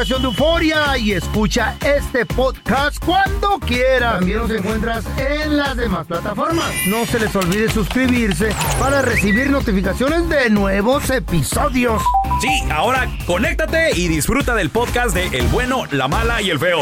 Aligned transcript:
Aplicación 0.00 0.22
de 0.22 0.28
Euforia 0.28 0.96
y 0.96 1.12
escucha 1.12 1.76
este 1.84 2.24
podcast 2.24 3.04
cuando 3.04 3.58
quieras. 3.58 4.14
También 4.20 4.38
nos 4.38 4.50
encuentras 4.50 5.04
en 5.18 5.58
las 5.58 5.76
demás 5.76 6.06
plataformas. 6.06 6.72
No 6.88 7.04
se 7.04 7.20
les 7.20 7.36
olvide 7.36 7.68
suscribirse 7.68 8.48
para 8.78 9.02
recibir 9.02 9.50
notificaciones 9.50 10.26
de 10.30 10.48
nuevos 10.48 11.10
episodios. 11.10 12.00
Sí, 12.40 12.48
ahora 12.72 13.10
conéctate 13.26 13.90
y 13.94 14.08
disfruta 14.08 14.54
del 14.54 14.70
podcast 14.70 15.14
de 15.14 15.26
El 15.38 15.48
bueno, 15.48 15.84
la 15.90 16.08
mala 16.08 16.40
y 16.40 16.48
el 16.48 16.58
feo. 16.58 16.80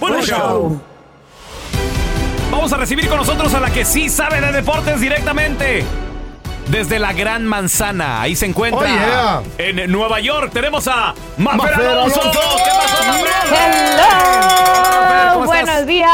¡Buen 0.00 0.14
Buen 0.14 0.26
show! 0.26 0.36
show. 0.36 0.82
Vamos 2.50 2.72
a 2.72 2.76
recibir 2.76 3.08
con 3.08 3.18
nosotros 3.18 3.54
a 3.54 3.60
la 3.60 3.70
que 3.70 3.84
sí 3.84 4.08
sabe 4.08 4.40
de 4.40 4.50
deportes 4.50 5.00
directamente. 5.00 5.84
Desde 6.70 6.98
la 6.98 7.12
Gran 7.14 7.46
Manzana, 7.46 8.20
ahí 8.20 8.36
se 8.36 8.44
encuentra. 8.46 8.80
Oh, 8.82 8.84
yeah. 8.84 9.42
En 9.58 9.90
Nueva 9.90 10.20
York 10.20 10.50
tenemos 10.52 10.86
a 10.86 11.14
Mafer 11.38 11.74
Alonso. 11.74 12.20
Alonso. 12.20 12.40
¿Qué 12.56 12.70
pasó, 12.70 13.04
Mafer? 13.06 13.28
Hello. 13.50 15.32
¿cómo 15.34 15.46
Buenos 15.46 15.68
estás? 15.70 15.86
días. 15.86 16.10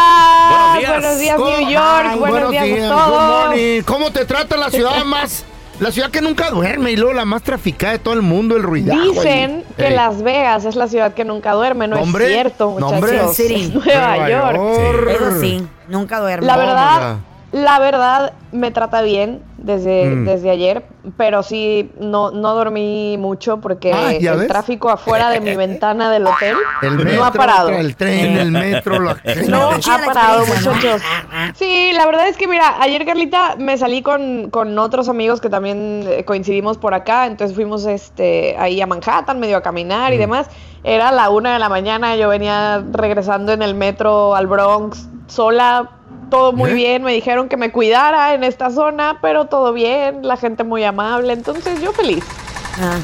Buenos 0.51 0.79
días. 0.79 0.91
Buenos 1.01 1.19
días, 1.19 1.37
¿Cómo- 1.37 1.51
New 1.57 1.71
York. 1.71 2.07
Ay, 2.09 2.19
buenos, 2.19 2.51
días, 2.53 2.67
a 2.85 2.95
todos. 2.95 3.55
¿Cómo 3.85 4.11
te 4.13 4.25
trata 4.27 4.57
la 4.57 4.71
ciudad 4.71 5.05
más? 5.05 5.45
La 5.81 5.91
ciudad 5.91 6.09
que 6.11 6.21
nunca 6.21 6.51
duerme 6.51 6.93
y 6.93 6.97
luego 6.97 7.15
la 7.15 7.25
más 7.25 7.43
traficada 7.43 7.95
de 7.95 7.99
todo 7.99 8.15
el 8.15 8.23
mundo, 8.23 8.57
el 8.57 8.63
ruidajo. 8.63 9.01
Dicen 9.11 9.57
ahí. 9.57 9.75
que 9.77 9.89
Ey. 9.89 9.95
Las 9.97 10.23
Vegas 10.23 10.65
es 10.67 10.77
la 10.77 10.87
ciudad 10.87 11.15
que 11.15 11.25
nunca 11.25 11.51
duerme. 11.53 11.89
No 11.89 11.97
es 11.99 12.09
cierto, 12.29 12.71
muchachos. 12.71 12.93
hombre. 12.93 13.21
Sí. 13.35 13.55
Es 13.55 13.75
Nueva, 13.85 14.29
York. 14.31 15.09
Eso 15.11 15.41
sí, 15.41 15.67
nunca 15.89 16.21
duermo. 16.21 16.47
La 16.47 16.57
verdad, 16.57 17.01
no, 17.15 17.34
la 17.55 17.79
verdad 17.79 18.33
me 18.51 18.73
trata 18.73 19.01
bien 19.03 19.41
desde, 19.59 20.07
Mm. 20.07 20.25
desde 20.27 20.51
ayer, 20.51 20.85
pero 21.17 21.43
sí 21.45 21.91
no, 22.01 22.33
no 22.33 22.55
dormí 22.55 23.17
mucho 23.17 23.61
porque 23.61 23.93
Ah, 23.93 24.13
¿ya 24.13 24.33
el 24.33 24.39
ves? 24.41 24.49
tráfico 24.49 24.91
afuera 24.91 25.31
de 25.31 25.41
mi 25.41 25.55
ventana 25.57 26.11
del 26.11 26.27
hotel 26.27 26.57
El 26.83 26.97
metro, 26.97 27.13
no 27.15 27.25
ha 27.25 27.33
parado. 27.33 27.69
El 27.71 27.95
tren, 27.95 28.37
el 28.39 28.51
metro, 28.51 28.99
la 29.01 29.15
gente. 29.15 29.49
No 29.49 29.71
ha 29.71 29.79
parado, 30.05 30.43
experiencia, 30.43 30.71
¿no? 30.71 30.75
muchachos. 30.77 31.03
Sí, 31.55 31.93
la 31.95 32.07
verdad 32.07 32.27
es 32.29 32.37
que 32.37 32.49
mira, 32.49 32.75
ayer 32.81 33.05
Carlita 33.07 33.55
me 33.57 33.79
salí 33.79 34.03
con, 34.03 34.51
con 34.51 34.77
otros 34.79 35.09
amigos 35.09 35.41
que 35.41 35.49
también 35.49 36.05
eh, 36.09 36.25
coincidimos 36.25 36.77
por 36.77 36.93
acá, 36.93 37.27
entonces 37.27 37.55
fuimos 37.55 37.87
este 37.87 38.57
ahí 38.59 38.81
a 38.81 38.87
Manhattan, 38.89 39.39
medio 39.39 39.57
a 39.59 39.63
caminar 39.63 40.11
Mm. 40.11 40.15
y 40.15 40.19
demás. 40.19 40.49
Era 40.83 41.13
la 41.13 41.31
una 41.31 41.53
de 41.55 41.59
la 41.61 41.69
mañana, 41.69 42.17
yo 42.17 42.29
venía 42.29 42.83
regresando 42.93 43.53
en 43.53 43.63
el 43.63 43.75
metro 43.75 44.35
al 44.35 44.47
Bronx 44.49 45.09
sola, 45.29 45.91
todo 46.31 46.53
muy 46.53 46.71
¿Eh? 46.71 46.75
bien, 46.75 47.03
me 47.03 47.13
dijeron 47.13 47.49
que 47.49 47.57
me 47.57 47.71
cuidara 47.73 48.35
en 48.35 48.45
esta 48.45 48.71
zona, 48.71 49.19
pero 49.23 49.47
todo 49.47 49.73
bien, 49.73 50.27
la 50.27 50.37
gente 50.37 50.65
muy 50.65 50.85
amable, 50.85 51.33
entonces 51.33 51.81
yo 51.81 51.93
feliz. 51.93 52.25
Ah, 52.81 52.97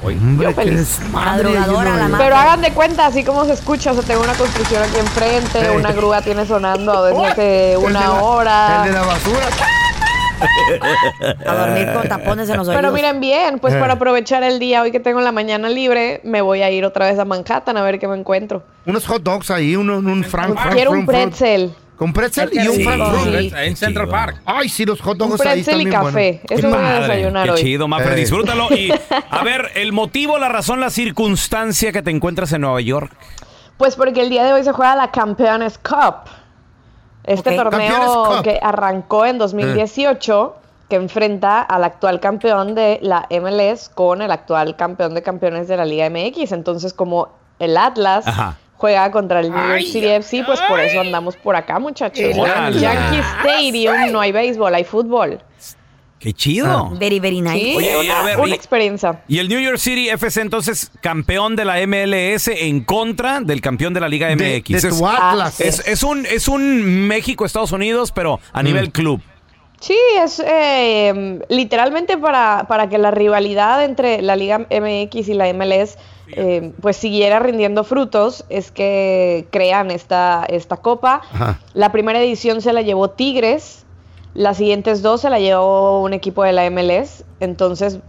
Hombre, 0.00 0.46
Yo 0.46 0.52
feliz. 0.54 1.00
yo 1.00 1.82
no- 1.82 1.82
la 1.96 2.06
ma- 2.08 2.18
Pero 2.18 2.36
hagan 2.36 2.60
de 2.62 2.70
cuenta, 2.70 3.06
así 3.06 3.24
como 3.24 3.44
se 3.44 3.54
escucha, 3.54 3.90
o 3.90 3.94
sea, 3.94 4.04
tengo 4.04 4.22
una 4.22 4.34
construcción 4.34 4.80
aquí 4.84 4.96
enfrente, 4.96 5.70
una 5.76 5.90
grúa 5.90 6.22
tiene 6.22 6.46
sonando 6.46 7.02
desde 7.04 7.26
hace 7.26 7.72
El 7.74 7.80
de 7.80 7.86
una 7.86 8.00
la- 8.00 8.22
hora. 8.22 8.82
El 8.84 8.92
de 8.92 8.98
la 8.98 9.04
basura. 9.04 9.46
a 11.46 11.52
dormir 11.54 11.92
con 11.92 12.08
tapones 12.08 12.48
en 12.48 12.56
los 12.58 12.68
oídos. 12.68 12.80
Pero 12.80 12.92
miren 12.92 13.18
bien, 13.20 13.58
pues 13.58 13.74
Eh. 13.74 13.78
para 13.80 13.94
aprovechar 13.94 14.44
el 14.44 14.60
día 14.60 14.82
hoy 14.82 14.92
que 14.92 15.00
tengo 15.00 15.20
la 15.20 15.32
mañana 15.32 15.68
libre, 15.68 16.20
me 16.22 16.42
voy 16.42 16.62
a 16.62 16.70
ir 16.70 16.84
otra 16.84 17.06
vez 17.06 17.18
a 17.18 17.24
Manhattan 17.24 17.76
a 17.76 17.82
ver 17.82 17.98
qué 17.98 18.06
me 18.06 18.16
encuentro. 18.16 18.62
Unos 18.86 19.04
hot 19.06 19.22
dogs 19.24 19.50
ahí, 19.50 19.74
uno, 19.74 19.98
un 19.98 20.22
frank, 20.22 20.54
frank, 20.54 20.74
Quiero 20.74 20.92
un 20.92 21.06
frank. 21.06 21.32
Con 21.98 22.12
pretzel 22.12 22.50
y 22.52 22.66
un 22.68 22.74
Sí. 22.76 23.52
En 23.56 23.76
Central 23.76 24.08
Park. 24.08 24.40
Ay, 24.46 24.68
sí, 24.68 24.84
los 24.84 25.00
hot 25.00 25.18
dogs 25.18 25.40
un 25.40 25.46
ahí 25.48 25.60
están 25.60 25.74
pretzel 25.74 25.88
y 25.88 25.90
café. 25.90 26.40
buenos. 26.48 26.64
Eso 26.64 26.68
voy 26.70 26.86
a 26.86 27.00
desayunar 27.00 27.44
qué 27.46 27.50
hoy. 27.50 27.60
chido, 27.60 27.88
Mafer, 27.88 28.12
Ey. 28.12 28.20
disfrútalo. 28.20 28.68
Y 28.70 28.92
a 29.30 29.42
ver, 29.42 29.72
el 29.74 29.92
motivo, 29.92 30.38
la 30.38 30.48
razón, 30.48 30.78
la 30.78 30.90
circunstancia 30.90 31.90
que 31.90 32.00
te 32.00 32.10
encuentras 32.12 32.52
en 32.52 32.60
Nueva 32.60 32.80
York. 32.80 33.10
Pues 33.76 33.96
porque 33.96 34.20
el 34.22 34.30
día 34.30 34.44
de 34.44 34.52
hoy 34.52 34.62
se 34.62 34.72
juega 34.72 34.94
la 34.94 35.10
Campeones 35.10 35.76
Cup. 35.78 36.30
Este 37.24 37.56
torneo 37.56 38.24
Cup. 38.26 38.42
que 38.44 38.58
arrancó 38.62 39.26
en 39.26 39.36
2018, 39.38 40.56
que 40.88 40.96
enfrenta 40.96 41.60
al 41.60 41.84
actual 41.84 42.20
campeón 42.20 42.74
de 42.74 42.98
la 43.02 43.26
MLS 43.30 43.88
con 43.88 44.22
el 44.22 44.30
actual 44.30 44.76
campeón 44.76 45.14
de 45.14 45.22
campeones 45.22 45.68
de 45.68 45.76
la 45.76 45.84
Liga 45.84 46.08
MX. 46.08 46.52
Entonces, 46.52 46.92
como 46.94 47.28
el 47.58 47.76
Atlas 47.76 48.26
Ajá. 48.26 48.56
Juega 48.78 49.10
contra 49.10 49.40
el 49.40 49.50
New 49.50 49.68
York 49.68 49.82
City 49.82 50.06
FC, 50.06 50.42
pues 50.46 50.58
por 50.62 50.80
eso 50.80 51.00
andamos 51.00 51.36
por 51.36 51.54
acá, 51.54 51.78
muchachos. 51.78 52.18
En. 52.20 52.36
Yankee 52.72 53.18
Stadium 53.40 54.12
no 54.12 54.20
hay 54.20 54.32
béisbol, 54.32 54.74
hay 54.74 54.84
fútbol. 54.84 55.40
Qué 56.20 56.32
chido. 56.32 56.90
Very, 56.98 57.20
very 57.20 57.40
nice. 57.40 57.52
Sí, 57.60 57.74
Oye, 57.76 57.94
oye, 57.94 58.10
a 58.10 58.14
una, 58.14 58.24
ver, 58.24 58.38
una 58.40 58.48
y- 58.48 58.52
experiencia. 58.54 59.22
Y 59.28 59.38
el 59.38 59.48
New 59.48 59.60
York 59.60 59.78
City 59.78 60.08
FC, 60.08 60.40
entonces, 60.40 60.90
campeón 61.00 61.54
de 61.54 61.64
la 61.64 61.78
MLS 61.86 62.48
en 62.48 62.80
contra 62.82 63.38
del 63.40 63.60
campeón 63.60 63.94
de 63.94 64.00
la 64.00 64.08
Liga 64.08 64.28
MX. 64.34 64.82
de 64.82 64.88
es, 64.88 64.98
tu 64.98 65.06
Atlas. 65.06 65.60
es- 65.60 65.86
es 65.86 66.02
un, 66.02 66.26
es 66.26 66.48
un 66.48 67.06
México-Estados 67.06 67.70
Unidos, 67.70 68.10
pero 68.10 68.40
a 68.52 68.62
nivel 68.64 68.90
club. 68.90 69.20
Sí, 69.80 69.96
es 70.22 70.42
eh, 70.44 71.40
literalmente 71.48 72.18
para, 72.18 72.66
para 72.68 72.88
que 72.88 72.98
la 72.98 73.10
rivalidad 73.10 73.84
entre 73.84 74.22
la 74.22 74.34
Liga 74.36 74.58
MX 74.58 75.28
y 75.28 75.34
la 75.34 75.52
MLS 75.52 75.96
eh, 76.32 76.72
pues 76.80 76.96
siguiera 76.96 77.38
rindiendo 77.38 77.84
frutos, 77.84 78.44
es 78.48 78.70
que 78.70 79.46
crean 79.50 79.90
esta, 79.90 80.44
esta 80.48 80.76
copa. 80.76 81.22
Ajá. 81.32 81.60
La 81.74 81.92
primera 81.92 82.20
edición 82.20 82.60
se 82.60 82.72
la 82.72 82.82
llevó 82.82 83.10
Tigres, 83.10 83.86
las 84.34 84.56
siguientes 84.58 85.00
dos 85.00 85.22
se 85.22 85.30
la 85.30 85.38
llevó 85.38 86.02
un 86.02 86.12
equipo 86.12 86.42
de 86.42 86.52
la 86.52 86.68
MLS, 86.70 87.24
entonces 87.40 88.00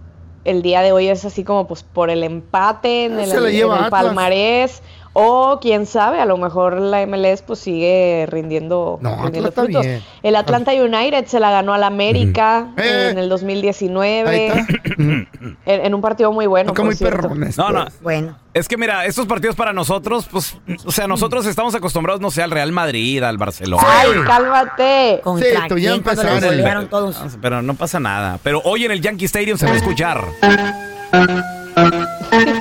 el 0.46 0.62
día 0.62 0.82
de 0.82 0.92
hoy 0.92 1.08
es 1.08 1.26
así 1.26 1.44
como 1.44 1.68
pues 1.68 1.84
por 1.84 2.10
el 2.10 2.24
empate 2.24 3.06
en 3.06 3.20
Ah, 3.20 3.24
el, 3.24 3.56
en 3.62 3.90
palmarés. 3.90 4.82
O 5.14 5.58
quién 5.60 5.88
sabe, 5.88 6.22
a 6.22 6.26
lo 6.26 6.38
mejor 6.38 6.80
la 6.80 7.06
MLS 7.08 7.42
pues 7.42 7.60
sigue 7.60 8.28
rindiendo, 8.30 9.00
No, 9.02 9.24
rindiendo 9.24 9.52
frutos. 9.52 9.84
bien. 9.86 10.04
El 10.22 10.36
Atlanta 10.36 10.72
United 10.72 11.26
se 11.26 11.40
la 11.40 11.50
ganó 11.52 11.74
al 11.74 11.84
América 11.84 12.68
Eh. 12.78 13.10
en 13.12 13.18
el 13.18 13.28
2019 13.28 14.30
Ahí 14.30 14.46
está. 14.48 14.66
en, 14.98 15.28
en 15.66 15.94
un 15.96 16.02
partido 16.02 16.32
muy 16.32 16.46
bueno. 16.46 16.68
Toca 16.68 16.78
por 16.84 16.86
muy 16.86 16.96
cierto. 16.96 17.24
perrones. 17.24 17.58
No, 17.58 17.72
no. 17.72 17.88
Bueno. 18.02 18.38
Es 18.54 18.68
que 18.68 18.78
mira, 18.78 19.06
estos 19.06 19.26
partidos 19.26 19.56
para 19.56 19.74
nosotros, 19.74 20.28
pues, 20.32 20.56
o 20.86 20.92
sea, 20.92 21.08
nosotros 21.08 21.46
estamos 21.46 21.74
acostumbrados, 21.76 22.22
no 22.22 22.30
sé, 22.32 22.42
al 22.44 22.52
Real 22.52 22.72
Madrid, 22.72 23.22
al 23.24 23.38
Barcelona. 23.38 23.84
Ay, 23.88 24.10
cálmate. 24.26 25.22
Contra 25.24 25.50
Sí, 25.50 25.56
tú 25.70 25.78
ya 25.80 25.96
empezaron 25.96 26.44
el- 26.44 26.88
todos. 26.88 27.20
Pero 27.42 27.62
no 27.62 27.74
pasa 27.74 28.00
nada. 28.00 28.40
Pero 28.44 28.62
hoy 28.64 28.86
en 28.86 28.92
el 28.92 29.02
Yankee 29.02 29.26
Stadium 29.26 29.58
se 29.58 29.66
va 29.66 29.74
a 29.74 29.76
escuchar. 29.76 30.24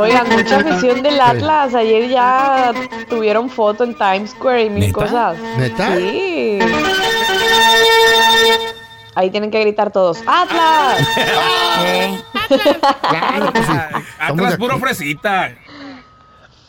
Oigan, 0.00 0.28
mucha 0.30 0.56
afición 0.58 1.02
del 1.02 1.20
Atlas. 1.20 1.74
Ayer 1.74 2.08
ya 2.08 2.72
tuvieron 3.08 3.48
foto 3.48 3.84
en 3.84 3.94
Times 3.94 4.30
Square 4.30 4.64
y 4.64 4.70
mil 4.70 4.80
¿Neta? 4.86 4.92
cosas. 4.92 5.38
¿Neta? 5.56 5.96
Sí. 5.96 6.58
Ahí 9.14 9.30
tienen 9.30 9.50
que 9.50 9.60
gritar 9.60 9.90
todos. 9.90 10.22
¡Atlas! 10.26 11.06
Eh, 11.84 12.18
Claro 12.48 13.52
sí. 13.66 13.72
Atlas 14.18 14.50
de 14.52 14.58
puro 14.58 14.78
fresita. 14.78 15.52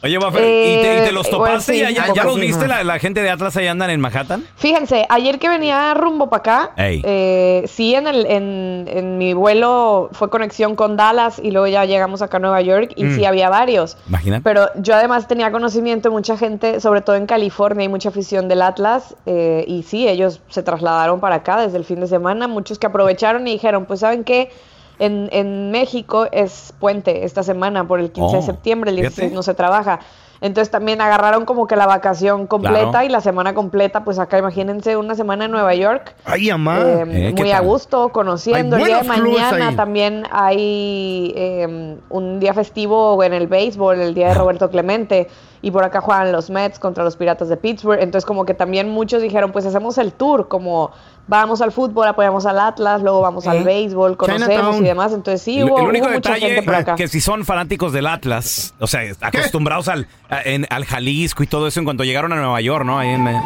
Oye, 0.04 0.18
¿y, 0.18 0.82
te, 0.82 0.98
y 0.98 1.06
te 1.06 1.12
los 1.14 1.28
Eh, 1.28 1.32
topaste? 1.32 1.72
bueno, 1.72 1.90
¿Ya, 1.90 1.90
sí, 1.90 1.96
ya, 1.96 2.10
un 2.10 2.16
ya 2.16 2.22
poco 2.24 2.36
los 2.36 2.40
viste? 2.46 2.68
La, 2.68 2.84
la 2.84 3.00
gente 3.00 3.22
de 3.22 3.30
Atlas 3.30 3.56
ahí 3.56 3.68
andan 3.68 3.90
en 3.90 4.02
Manhattan. 4.02 4.46
Fíjense, 4.58 5.06
ayer 5.08 5.40
que 5.40 5.48
venía 5.48 5.94
rumbo 5.94 6.30
para 6.30 6.40
acá, 6.40 6.72
eh, 6.78 7.64
sí 7.68 7.96
en, 7.96 8.08
el, 8.08 8.26
en, 8.26 8.86
en 8.92 9.18
mi 9.18 9.34
vuelo 9.34 10.10
fue 10.12 10.30
conexión 10.30 10.76
con 10.76 10.98
Dallas 10.98 11.40
y 11.42 11.52
luego 11.52 11.68
ya 11.68 11.86
llegamos 11.86 12.22
acá 12.22 12.36
a 12.36 12.40
Nueva 12.42 12.60
York 12.62 12.92
y 12.98 13.06
Mm. 13.06 13.16
sí 13.16 13.24
había 13.26 13.50
varios. 13.50 13.96
Imagínate. 14.10 14.44
Pero 14.44 14.68
yo 14.76 14.94
además 14.94 15.28
tenía 15.28 15.52
conocimiento 15.54 16.10
de 16.10 16.14
mucha 16.16 16.36
gente, 16.38 16.82
sobre 16.82 17.00
todo 17.02 17.16
en 17.16 17.26
California, 17.26 17.84
hay 17.84 17.90
mucha 17.90 18.10
afición 18.10 18.50
del 18.50 18.62
Atlas 18.62 19.16
eh, 19.26 19.64
y 19.68 19.84
sí, 19.84 20.08
ellos 20.10 20.42
se 20.50 20.64
trasladaron 20.64 21.22
para 21.22 21.36
acá 21.36 21.58
desde 21.62 21.78
el 21.78 21.86
fin 21.86 22.02
de 22.02 22.08
semana, 22.08 22.50
muchos 22.50 22.78
que 22.78 22.88
aprovecharon 22.88 23.48
y 23.48 23.52
dijeron, 23.54 23.86
pues 23.86 24.02
¿saben 24.02 24.26
qué? 24.26 24.52
En, 25.00 25.30
en 25.32 25.72
México 25.72 26.28
es 26.32 26.74
puente 26.80 27.26
esta 27.26 27.44
semana 27.44 27.88
por 27.88 28.00
el 28.00 28.12
15 28.12 28.36
Oh, 28.36 28.40
de 28.40 28.46
septiembre, 28.46 28.90
el 28.92 28.98
16 28.98 29.16
fíjate. 29.16 29.36
no 29.36 29.44
se 29.44 29.54
trabaja. 29.54 30.00
Entonces 30.42 30.70
también 30.70 31.00
agarraron 31.00 31.46
como 31.46 31.68
que 31.68 31.78
la 31.78 31.88
vacación 31.88 32.48
completa 32.48 32.90
Claro. 32.92 33.06
y 33.06 33.10
la 33.10 33.22
semana 33.22 33.54
completa, 33.54 34.04
pues 34.04 34.20
acá 34.20 34.38
imagínense 34.38 34.98
una 34.98 35.16
semana 35.16 35.46
en 35.46 35.52
Nueva 35.52 35.74
York. 35.74 36.16
Ay, 36.26 36.50
amá. 36.50 36.80
eh, 36.82 37.06
Eh, 37.08 37.34
¿qué 37.34 37.44
muy 37.44 37.52
a 37.54 37.62
gusto, 37.62 38.10
conociendo. 38.10 38.76
Hay 38.76 38.82
El 38.82 38.88
día 38.90 38.98
de 38.98 39.08
mañana 39.08 39.68
ahí. 39.70 39.76
también 39.78 40.24
hay 40.32 41.34
eh, 41.36 41.98
un 42.10 42.40
día 42.42 42.54
festivo 42.54 43.24
en 43.24 43.34
el 43.34 43.48
béisbol, 43.48 44.02
el 44.02 44.14
día 44.14 44.28
de 44.30 44.34
Roberto 44.34 44.70
Clemente, 44.70 45.30
y 45.64 45.72
por 45.72 45.84
acá 45.84 46.02
juegan 46.02 46.32
los 46.32 46.52
Mets 46.52 46.78
contra 46.78 47.04
los 47.04 47.16
Piratas 47.16 47.50
de 47.50 47.58
Pittsburgh. 47.58 48.00
Entonces 48.00 48.26
como 48.28 48.46
que 48.46 48.54
también 48.54 48.90
muchos 48.90 49.22
dijeron, 49.24 49.52
pues 49.52 49.66
hacemos 49.66 49.98
el 49.98 50.12
tour, 50.14 50.48
como 50.50 50.92
vamos 51.26 51.62
al 51.62 51.72
fútbol, 51.72 52.06
apoyamos 52.08 52.46
al 52.46 52.60
Atlas, 52.60 53.02
luego 53.02 53.22
vamos 53.22 53.48
al 53.48 53.58
Eh, 53.60 53.64
béisbol, 53.64 54.18
conocemos 54.18 54.50
Chinatown. 54.50 54.84
y 54.86 54.88
demás. 54.90 55.14
Entonces 55.14 55.42
sí, 55.42 55.64
hubo, 55.64 55.80
el 55.80 55.88
único 55.88 56.06
hubo 56.08 56.14
mucha 56.16 56.34
detalle 56.34 56.54
gente 56.56 56.64
por 56.66 56.76
acá. 56.76 56.96
que 56.96 57.08
si 57.08 57.22
son 57.22 57.46
fanáticos 57.46 57.94
del 57.94 58.08
Atlas, 58.08 58.76
o 58.80 58.88
sea, 58.88 59.02
acostumbrados 59.22 59.88
al, 59.88 60.08
en- 60.44 60.68
al 60.70 60.84
Jalisco 60.86 61.42
y 61.44 61.48
todo 61.48 61.66
eso 61.68 61.80
en 61.80 61.86
cuanto 61.86 62.04
llegaron 62.04 62.34
a 62.34 62.36
Nueva 62.36 62.60
York, 62.60 62.84
¿no? 62.86 63.00
Ahí 63.00 63.10
en, 63.10 63.26
eh, 63.26 63.42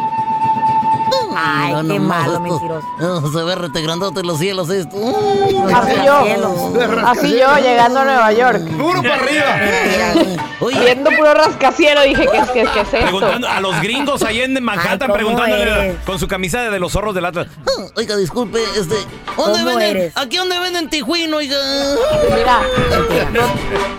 Ay, 1.40 1.74
qué 1.76 1.84
nomás 2.00 2.28
malo, 2.28 2.32
esto. 2.34 2.40
mentiroso. 3.00 3.32
Se 3.32 3.44
ve 3.44 3.56
rete 3.56 3.82
grandote 3.82 4.24
los 4.24 4.40
cielos 4.40 4.70
esto. 4.70 4.96
Así 5.76 5.94
yo, 6.06 7.06
así 7.06 7.32
yo 7.40 7.58
llegando 7.58 8.00
a 8.00 8.06
Nueva 8.06 8.32
York. 8.34 8.60
Duro 8.60 9.02
para 9.02 9.16
arriba. 9.16 10.44
Oye, 10.60 10.80
Viendo 10.80 11.12
puro 11.12 11.34
rascacielos 11.34 12.04
dije, 12.06 12.28
¿qué, 12.32 12.38
es- 12.38 12.50
qué, 12.50 12.62
es- 12.62 12.70
qué 12.70 12.80
es 12.82 12.88
esto? 12.94 13.06
preguntando 13.06 13.48
a 13.48 13.60
los 13.62 13.80
gringos 13.82 14.24
ahí 14.24 14.42
en 14.42 14.62
Manhattan, 14.64 15.00
¿cómo 15.00 15.14
preguntándole 15.14 15.64
eres? 15.64 15.96
con 16.06 16.18
su 16.20 16.28
camisa 16.28 16.62
de, 16.62 16.80
los 16.80 16.92
zorros 16.92 17.14
del 17.14 17.26
Atlas. 17.26 17.48
oiga, 17.96 18.16
disculpe, 18.16 18.60
este. 18.76 18.96
¿Dónde 19.36 19.60
¿Cómo 19.60 19.66
venden? 19.66 19.82
eres? 19.98 20.18
¿Aquí 20.18 20.38
dónde 20.38 20.60
venden 20.60 20.90
tijuino, 20.90 21.38
oiga? 21.38 21.58
Mira, 22.36 22.62
no 23.34 23.42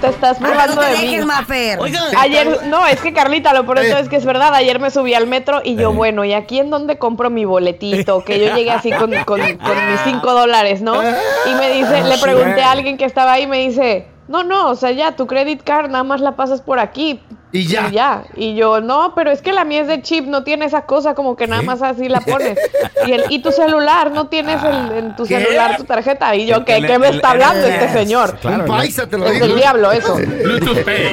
te 0.00 0.08
estás 0.08 0.40
no 0.40 0.48
burlando 0.48 0.80
te 0.80 0.86
de 0.86 0.96
mí. 0.98 1.06
dejes, 1.06 1.26
Mafer. 1.26 1.78
Oiga, 1.80 2.00
Ayer, 2.18 2.60
no, 2.66 2.86
es 2.86 3.00
que 3.00 3.12
Carlita, 3.12 3.52
lo 3.52 3.64
por 3.64 3.78
eso 3.78 3.96
Eh. 3.96 4.00
es 4.00 4.08
que 4.08 4.16
es 4.16 4.24
verdad. 4.24 4.52
Ayer 4.54 4.80
me 4.80 4.90
subí 4.90 5.14
al 5.14 5.26
metro 5.28 5.60
y 5.64 5.76
yo, 5.76 5.92
bueno, 5.92 6.24
¿y 6.24 6.32
aquí 6.32 6.58
en 6.58 6.70
dónde 6.70 6.98
compro 6.98 7.27
mi 7.30 7.44
boletito? 7.44 8.24
Que 8.24 8.38
yo 8.44 8.54
llegué 8.56 8.70
así 8.70 8.90
con, 8.90 9.10
con- 9.24 9.40
con 9.40 9.90
mis 9.90 10.00
cinco 10.04 10.32
dólares, 10.32 10.82
¿no? 10.82 10.94
Y 11.02 11.54
me 11.54 11.70
dice, 11.72 12.02
le 12.02 12.18
pregunté 12.18 12.62
a 12.62 12.70
alguien 12.72 12.96
que 12.96 13.04
estaba 13.04 13.32
ahí 13.32 13.46
me 13.46 13.58
dice, 13.58 14.06
no, 14.28 14.44
no, 14.44 14.68
o 14.70 14.74
sea, 14.74 14.90
ya, 14.90 15.12
tu 15.16 15.26
credit 15.26 15.62
card 15.62 15.90
nada 15.90 16.04
más 16.04 16.20
la 16.20 16.36
pasas 16.36 16.60
por 16.60 16.78
aquí. 16.78 17.20
Y 17.50 17.66
ya. 17.66 17.88
Y 17.88 17.92
ya. 17.92 18.22
Y 18.36 18.54
yo, 18.54 18.80
no, 18.80 19.14
pero 19.14 19.30
es 19.30 19.40
que 19.40 19.52
la 19.52 19.64
mía 19.64 19.80
es 19.80 19.88
de 19.88 20.02
chip, 20.02 20.26
no 20.26 20.44
tiene 20.44 20.66
esa 20.66 20.82
cosa 20.82 21.14
como 21.14 21.34
que 21.36 21.46
nada 21.46 21.62
más 21.62 21.80
así 21.82 22.08
la 22.08 22.20
pones. 22.20 22.58
Y, 23.06 23.12
el, 23.12 23.24
y 23.30 23.38
tu 23.38 23.52
celular, 23.52 24.10
no 24.10 24.26
tienes 24.26 24.60
el- 24.62 24.92
en 24.98 25.16
tu 25.16 25.24
¿Qué? 25.24 25.40
celular 25.42 25.76
tu 25.78 25.84
tarjeta. 25.84 26.34
Y 26.34 26.46
yo, 26.46 26.56
El- 26.56 26.64
¿qué, 26.64 26.76
el- 26.78 26.86
qué 26.86 26.98
me 26.98 27.08
el- 27.08 27.14
está 27.14 27.28
el- 27.32 27.42
hablando 27.42 27.66
el- 27.66 27.72
este 27.72 27.92
señor? 27.92 28.36
Claro, 28.40 28.64
Un 28.64 28.68
paisa 28.68 29.06
te 29.06 29.16
lo 29.16 29.24
Es 29.26 29.34
digo. 29.34 29.46
del 29.46 29.56
diablo 29.56 29.92
eso. 29.92 30.14
Bluetooth 30.16 30.84
Pay. 30.84 31.12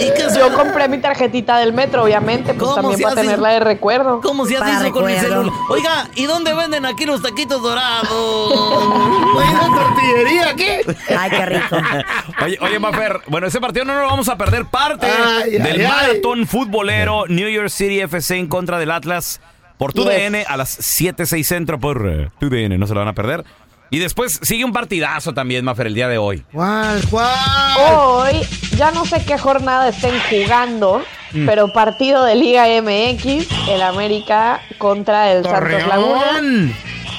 ¿y 0.00 0.10
qué 0.14 0.30
se- 0.30 0.38
Yo 0.38 0.54
compré 0.54 0.88
mi 0.88 0.98
tarjetita 0.98 1.58
del 1.58 1.72
metro, 1.74 2.04
obviamente, 2.04 2.54
pues 2.54 2.58
¿Cómo 2.70 2.74
también 2.76 3.00
para 3.02 3.16
tenerla 3.16 3.48
de 3.50 3.60
recuerdo. 3.60 4.20
¿Cómo 4.22 4.46
se 4.46 4.56
hace 4.56 4.86
eso 4.86 4.92
con 4.94 5.10
el 5.10 5.18
celular? 5.18 5.52
Oiga, 5.68 6.08
¿y 6.14 6.24
dónde 6.24 6.54
venden 6.54 6.86
aquí 6.86 7.04
los 7.04 7.20
taquitos 7.20 7.60
dorados? 7.60 8.08
Oiga, 9.36 9.60
tortillería, 9.74 10.54
¿qué? 10.56 10.96
Ay, 11.18 11.30
qué 11.30 11.46
rico. 11.46 11.76
Oye, 12.44 12.58
oye, 12.60 12.78
Mafer, 12.78 13.20
bueno, 13.26 13.46
ese 13.48 13.60
partido 13.60 13.84
no 13.84 13.94
lo 14.00 14.06
vamos 14.06 14.28
a 14.28 14.36
perder. 14.38 14.64
Parte 14.66 15.06
Ay, 15.06 15.56
ay, 15.56 15.58
ay. 15.80 15.86
maratón 15.86 16.46
futbolero 16.46 17.24
New 17.28 17.48
York 17.48 17.68
City 17.68 18.00
FC 18.00 18.36
en 18.38 18.46
contra 18.48 18.78
del 18.78 18.90
Atlas 18.90 19.40
por 19.78 19.92
tu 19.92 20.04
Yes. 20.04 20.12
DN 20.14 20.44
a 20.48 20.56
las 20.56 20.70
7, 20.70 21.26
6 21.26 21.46
centro 21.46 21.78
por 21.80 22.06
eh, 22.08 22.28
tu 22.38 22.48
DN, 22.48 22.78
no 22.78 22.86
se 22.86 22.94
lo 22.94 23.00
van 23.00 23.08
a 23.08 23.14
perder. 23.14 23.44
Y 23.90 23.98
después 23.98 24.40
sigue 24.42 24.64
un 24.64 24.72
partidazo 24.72 25.34
también, 25.34 25.64
Mafer, 25.64 25.86
el 25.86 25.94
día 25.94 26.08
de 26.08 26.18
hoy. 26.18 26.42
¿Cuál, 26.52 27.00
cuál? 27.10 27.32
Hoy, 27.78 28.40
ya 28.76 28.90
no 28.90 29.04
sé 29.04 29.24
qué 29.24 29.38
jornada 29.38 29.88
estén 29.88 30.14
jugando, 30.30 31.02
Mm. 31.32 31.46
pero 31.46 31.72
partido 31.72 32.24
de 32.24 32.36
Liga 32.36 32.66
MX, 32.80 33.48
el 33.68 33.82
América 33.82 34.60
contra 34.78 35.32
el 35.32 35.42
Santos 35.44 35.86
Laguna. 35.88 36.40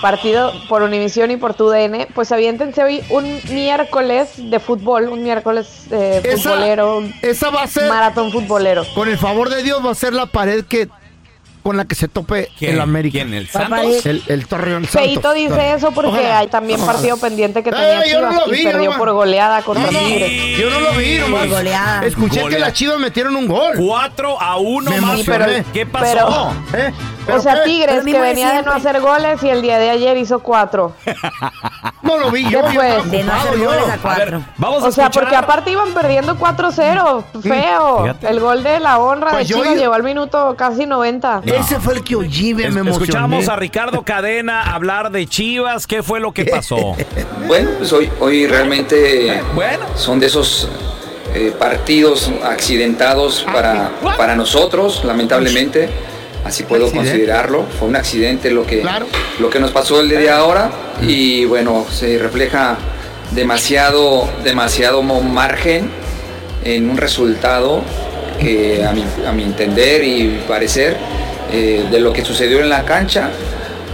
Partido 0.06 0.54
por 0.70 0.84
Univisión 0.84 1.32
y 1.32 1.38
por 1.38 1.56
TUDN. 1.56 2.06
Pues 2.14 2.32
aviéntense 2.32 2.84
hoy 2.84 3.02
un 3.10 3.40
miércoles 3.50 4.34
de 4.38 4.60
fútbol, 4.60 5.10
un 5.10 5.24
miércoles 5.24 5.88
eh, 5.90 6.22
Esa- 6.24 6.52
futbolero, 6.52 6.98
un 7.00 7.12
Esa 7.24 7.50
va 7.50 7.64
a 7.64 7.68
ser, 7.68 7.90
maratón 7.90 8.32
futbolero. 8.32 8.84
con 8.94 9.10
el 9.10 9.18
favor 9.18 9.50
de 9.50 9.64
Dios, 9.64 9.84
va 9.84 9.90
a 9.90 9.96
ser 9.96 10.14
la 10.14 10.28
pared 10.28 10.64
que 10.64 10.88
con 11.66 11.78
la 11.78 11.86
que 11.86 11.96
se 11.96 12.08
tope 12.08 12.52
el 12.62 12.80
América. 12.80 13.14
¿Quién? 13.14 13.34
¿El 13.34 13.48
Santos? 13.50 14.06
El, 14.06 14.22
el 14.28 14.46
Torreón 14.46 14.86
Feito 14.86 15.16
Santos. 15.20 15.34
dice 15.34 15.74
eso 15.74 15.92
porque 15.94 16.12
Ojalá. 16.12 16.38
hay 16.38 16.48
también 16.48 16.80
Ojalá. 16.80 16.94
partido 16.94 17.18
pendiente 17.18 17.64
que 17.64 17.70
Eh, 17.70 17.74
tenía 17.74 17.96
no 17.96 18.04
Chivas 18.30 18.36
lo 18.36 18.52
vi, 18.52 18.60
y 18.62 18.64
perdió 18.66 18.84
nomás. 18.84 18.98
por 19.00 19.12
goleada 19.14 19.62
contra 19.64 19.84
No, 19.90 19.92
no, 19.92 19.98
Tigres. 19.98 20.60
yo 20.60 20.70
no 20.70 20.80
lo 20.80 20.92
vi, 20.94 21.18
nomás. 21.18 21.50
Goleada. 21.50 22.06
Escuché 22.06 22.36
que 22.36 22.42
Goleada. 22.44 22.66
las 22.68 22.74
chivas 22.74 23.00
metieron 23.00 23.36
un 23.36 23.48
gol. 23.48 23.74
4 23.80 24.40
a 24.40 24.58
1, 24.58 24.92
Me 24.92 25.02
Mafer. 25.02 25.42
emocioné. 25.42 25.66
¿Qué 25.74 25.88
pasó? 25.88 26.54
¿Eh? 26.76 26.94
O 26.94 27.26
¿Pero 27.26 27.42
sea, 27.42 27.56
qué? 27.56 27.62
Tigres 27.72 28.06
que 28.06 28.20
venía 28.20 28.52
de 28.54 28.62
no 28.62 28.72
hacer 28.72 29.02
goles 29.02 29.42
y 29.42 29.50
el 29.50 29.64
día 29.64 29.80
de 29.80 29.90
ayer 29.90 30.16
hizo 30.18 30.38
cuatro. 30.44 30.94
No 32.04 32.20
lo 32.20 32.30
vi 32.30 32.48
yo. 32.48 32.60
Estaba 32.60 33.04
De 33.06 33.24
no 33.24 33.34
hacer 33.34 33.58
goles 33.58 33.82
a 33.82 33.94
A 33.94 33.96
ver, 33.96 34.00
cuatro. 34.30 34.42
vamos 34.58 34.84
a 34.84 34.88
O 34.88 34.92
sea, 34.92 35.10
porque 35.10 35.36
aparte 35.36 35.72
iban 35.72 35.92
perdiendo 35.92 36.38
4-0. 36.38 37.24
Feo. 37.42 38.16
El 38.22 38.40
gol 38.40 38.62
de 38.64 38.80
la 38.80 39.00
honra 39.00 39.32
Pues 39.32 39.48
de 39.48 39.54
Chivas 39.56 39.76
llegó 39.76 39.96
al 39.96 40.04
minuto 40.04 40.54
casi 40.56 40.86
90. 40.86 41.42
Ese 41.60 41.80
fue 41.80 41.94
el 41.96 42.04
que 42.04 42.16
oí, 42.16 42.54
me 42.54 42.64
Es- 42.64 42.70
emocioné. 42.76 42.92
Escuchamos 42.92 43.48
a 43.50 43.56
Ricardo 43.56 44.04
Cadena 44.04 44.62
hablar 44.74 45.12
de 45.12 45.26
Chivas. 45.28 45.88
¿Qué 45.88 46.04
fue 46.04 46.20
lo 46.20 46.34
que 46.34 46.46
pasó? 46.52 46.96
Bueno, 47.48 47.70
pues 47.78 47.92
hoy, 47.94 48.10
hoy 48.20 48.48
realmente 48.48 49.42
Bueno. 49.54 49.86
son 49.96 50.20
de 50.20 50.28
esos 50.28 50.68
eh, 51.34 51.54
partidos 51.58 52.32
accidentados 52.44 53.46
para, 53.52 53.92
para 54.18 54.36
nosotros, 54.36 55.04
lamentablemente. 55.06 55.90
Así 56.44 56.64
puedo 56.64 56.86
Accidente. 56.86 57.10
considerarlo. 57.10 57.66
Fue 57.80 57.88
un 57.88 57.96
accidente 57.96 58.52
lo 58.52 58.66
que, 58.68 58.82
Claro. 58.82 59.08
lo 59.40 59.50
que 59.50 59.60
nos 59.60 59.72
pasó 59.72 60.00
el 60.00 60.10
día 60.10 60.20
de 60.20 60.30
ahora. 60.30 60.70
Y 61.02 61.46
bueno, 61.46 61.86
se 61.92 62.18
refleja 62.20 62.78
demasiado, 63.32 64.30
demasiado 64.44 65.02
margen 65.02 65.90
en 66.64 66.90
un 66.90 66.98
resultado 66.98 67.82
que 68.40 68.86
a 68.86 68.92
mi, 68.92 69.04
a 69.28 69.32
mi 69.32 69.44
entender 69.44 70.04
y 70.04 70.44
parecer 70.48 70.98
eh, 71.52 71.86
de 71.90 72.00
lo 72.00 72.12
que 72.12 72.24
sucedió 72.24 72.60
en 72.60 72.70
la 72.70 72.84
cancha 72.84 73.30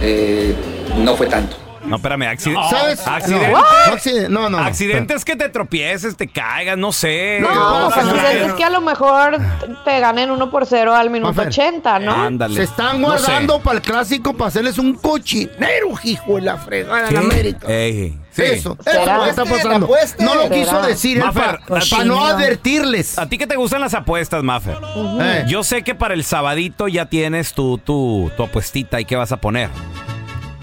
eh, 0.02 0.54
no 0.98 1.16
fue 1.16 1.26
tanto. 1.26 1.61
No, 1.84 1.96
espérame, 1.96 2.22
accidente. 2.28 2.62
¿Sabes? 2.70 3.06
Accidente. 3.06 3.48
No, 3.50 3.58
no, 3.60 3.66
accidente- 3.92 4.28
no. 4.28 4.58
Accidentes 4.58 5.24
que 5.24 5.36
te 5.36 5.48
tropieces, 5.48 6.16
te 6.16 6.28
caigas, 6.28 6.78
no 6.78 6.92
sé. 6.92 7.38
No, 7.40 7.90
pues 7.92 8.06
accidentes 8.06 8.52
que 8.54 8.64
a 8.64 8.70
lo 8.70 8.80
mejor 8.80 9.38
te 9.84 10.00
ganen 10.00 10.30
1 10.30 10.50
por 10.50 10.64
0 10.66 10.94
al 10.94 11.10
minuto 11.10 11.32
Mafer. 11.32 11.48
80, 11.48 11.98
¿no? 11.98 12.12
Ándale. 12.12 12.54
Se 12.54 12.62
están 12.62 13.00
No 13.00 13.16
sé. 13.18 13.24
guardando 13.24 13.58
para 13.60 13.76
el 13.78 13.82
clásico 13.82 14.32
para 14.34 14.48
hacerles 14.48 14.78
un 14.78 14.94
cochinero, 14.94 15.88
hijo 16.04 16.36
de 16.36 16.42
la 16.42 16.56
fregada 16.56 17.08
en 17.08 17.16
América. 17.16 17.66
Ey, 17.68 18.16
sí. 18.30 18.42
Eso, 18.42 18.76
eso 18.80 18.90
¿Será? 18.90 19.02
es 19.02 19.16
lo 19.18 19.24
que 19.24 19.30
está 19.30 19.44
pasando. 19.44 19.88
No 20.20 20.34
lo 20.36 20.50
quiso 20.50 20.70
¿Será? 20.70 20.86
decir 20.86 21.16
él 21.18 21.24
Mafer, 21.24 21.58
para 21.66 22.04
no 22.04 22.24
advertirles. 22.24 23.18
A 23.18 23.28
ti 23.28 23.38
que 23.38 23.46
te 23.46 23.56
gustan 23.56 23.80
las 23.80 23.94
apuestas, 23.94 24.42
Maffer. 24.42 24.76
Eh. 25.20 25.44
Yo 25.48 25.64
sé 25.64 25.82
que 25.82 25.94
para 25.96 26.14
el 26.14 26.22
sabadito 26.24 26.86
ya 26.88 27.06
tienes 27.06 27.52
tu, 27.54 27.78
tu, 27.78 28.30
tu 28.36 28.44
apuestita 28.44 29.00
y 29.00 29.04
qué 29.04 29.16
vas 29.16 29.32
a 29.32 29.36
poner. 29.38 29.68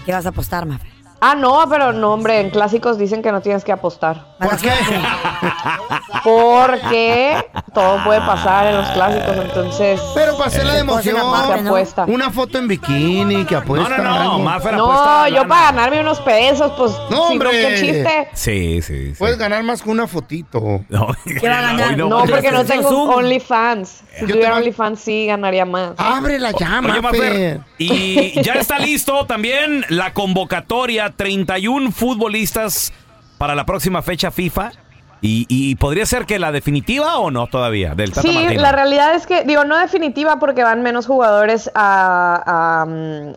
¿Qué 0.06 0.12
vas 0.12 0.24
a 0.24 0.30
apostar, 0.30 0.64
Mafer? 0.66 0.90
Ah, 1.22 1.34
no, 1.34 1.64
pero 1.68 1.92
no, 1.92 2.12
hombre, 2.14 2.40
en 2.40 2.50
clásicos 2.50 2.96
dicen 2.98 3.22
que 3.22 3.30
no 3.30 3.40
tienes 3.42 3.62
que 3.64 3.72
apostar. 3.72 4.24
¿Por 4.38 4.56
qué? 4.58 4.70
Porque 6.24 7.36
todo 7.74 8.02
puede 8.04 8.20
pasar 8.20 8.66
en 8.66 8.76
los 8.76 8.88
clásicos, 8.90 9.36
entonces. 9.36 10.00
Pero 10.14 10.36
para 10.36 10.48
hacer 10.48 10.66
la 10.66 10.78
emoción. 10.78 11.16
Se 11.16 11.60
apuesta. 11.68 12.04
Una 12.06 12.30
foto 12.30 12.58
en 12.58 12.68
bikini 12.68 13.44
que 13.44 13.56
apuesta. 13.56 13.98
No, 13.98 14.02
no, 14.04 14.24
no. 14.24 14.38
Maffer 14.40 14.74
No, 14.74 14.90
apuesta 14.92 15.28
yo 15.28 15.48
para 15.48 15.66
ganarme 15.72 16.00
unos 16.00 16.20
pesos, 16.20 16.72
pues. 16.76 16.92
No, 17.10 17.26
si 17.28 17.32
hombre. 17.32 17.50
qué 17.50 17.74
chiste. 17.80 18.28
Sí, 18.34 18.82
sí, 18.82 19.08
sí. 19.10 19.14
Puedes 19.18 19.38
ganar 19.38 19.62
más 19.62 19.82
que 19.82 19.90
una 19.90 20.06
fotito. 20.06 20.60
No, 20.88 21.08
¿Qué 21.24 21.48
va 21.48 21.58
a 21.58 21.62
ganar? 21.72 21.96
No, 21.96 22.24
porque 22.24 22.50
no 22.50 22.64
tengo. 22.64 22.88
OnlyFans. 23.14 24.02
Si 24.18 24.26
Yo 24.26 24.34
tuviera 24.34 24.50
te- 24.52 24.56
OnlyFans, 24.58 25.00
sí 25.00 25.26
ganaría 25.26 25.64
más. 25.64 25.92
Abre 25.96 26.38
la 26.38 26.50
llama, 26.52 26.90
Oye, 26.92 27.00
Mafer, 27.00 27.60
y 27.78 28.42
ya 28.42 28.54
está 28.54 28.78
listo 28.78 29.24
también 29.26 29.84
la 29.88 30.12
convocatoria, 30.12 31.09
31 31.12 31.92
futbolistas 31.92 32.92
para 33.38 33.54
la 33.54 33.64
próxima 33.66 34.02
fecha 34.02 34.30
FIFA. 34.30 34.72
Y, 35.22 35.46
y 35.48 35.74
podría 35.76 36.06
ser 36.06 36.24
que 36.26 36.38
la 36.38 36.50
definitiva 36.52 37.18
o 37.18 37.30
no 37.30 37.46
todavía 37.46 37.94
del 37.94 38.10
Tata 38.12 38.22
Sí, 38.22 38.34
Martino. 38.34 38.62
la 38.62 38.72
realidad 38.72 39.14
es 39.14 39.26
que, 39.26 39.44
digo, 39.44 39.64
no 39.64 39.76
definitiva 39.78 40.38
porque 40.38 40.62
van 40.62 40.82
menos 40.82 41.06
jugadores 41.06 41.70
a, 41.74 42.86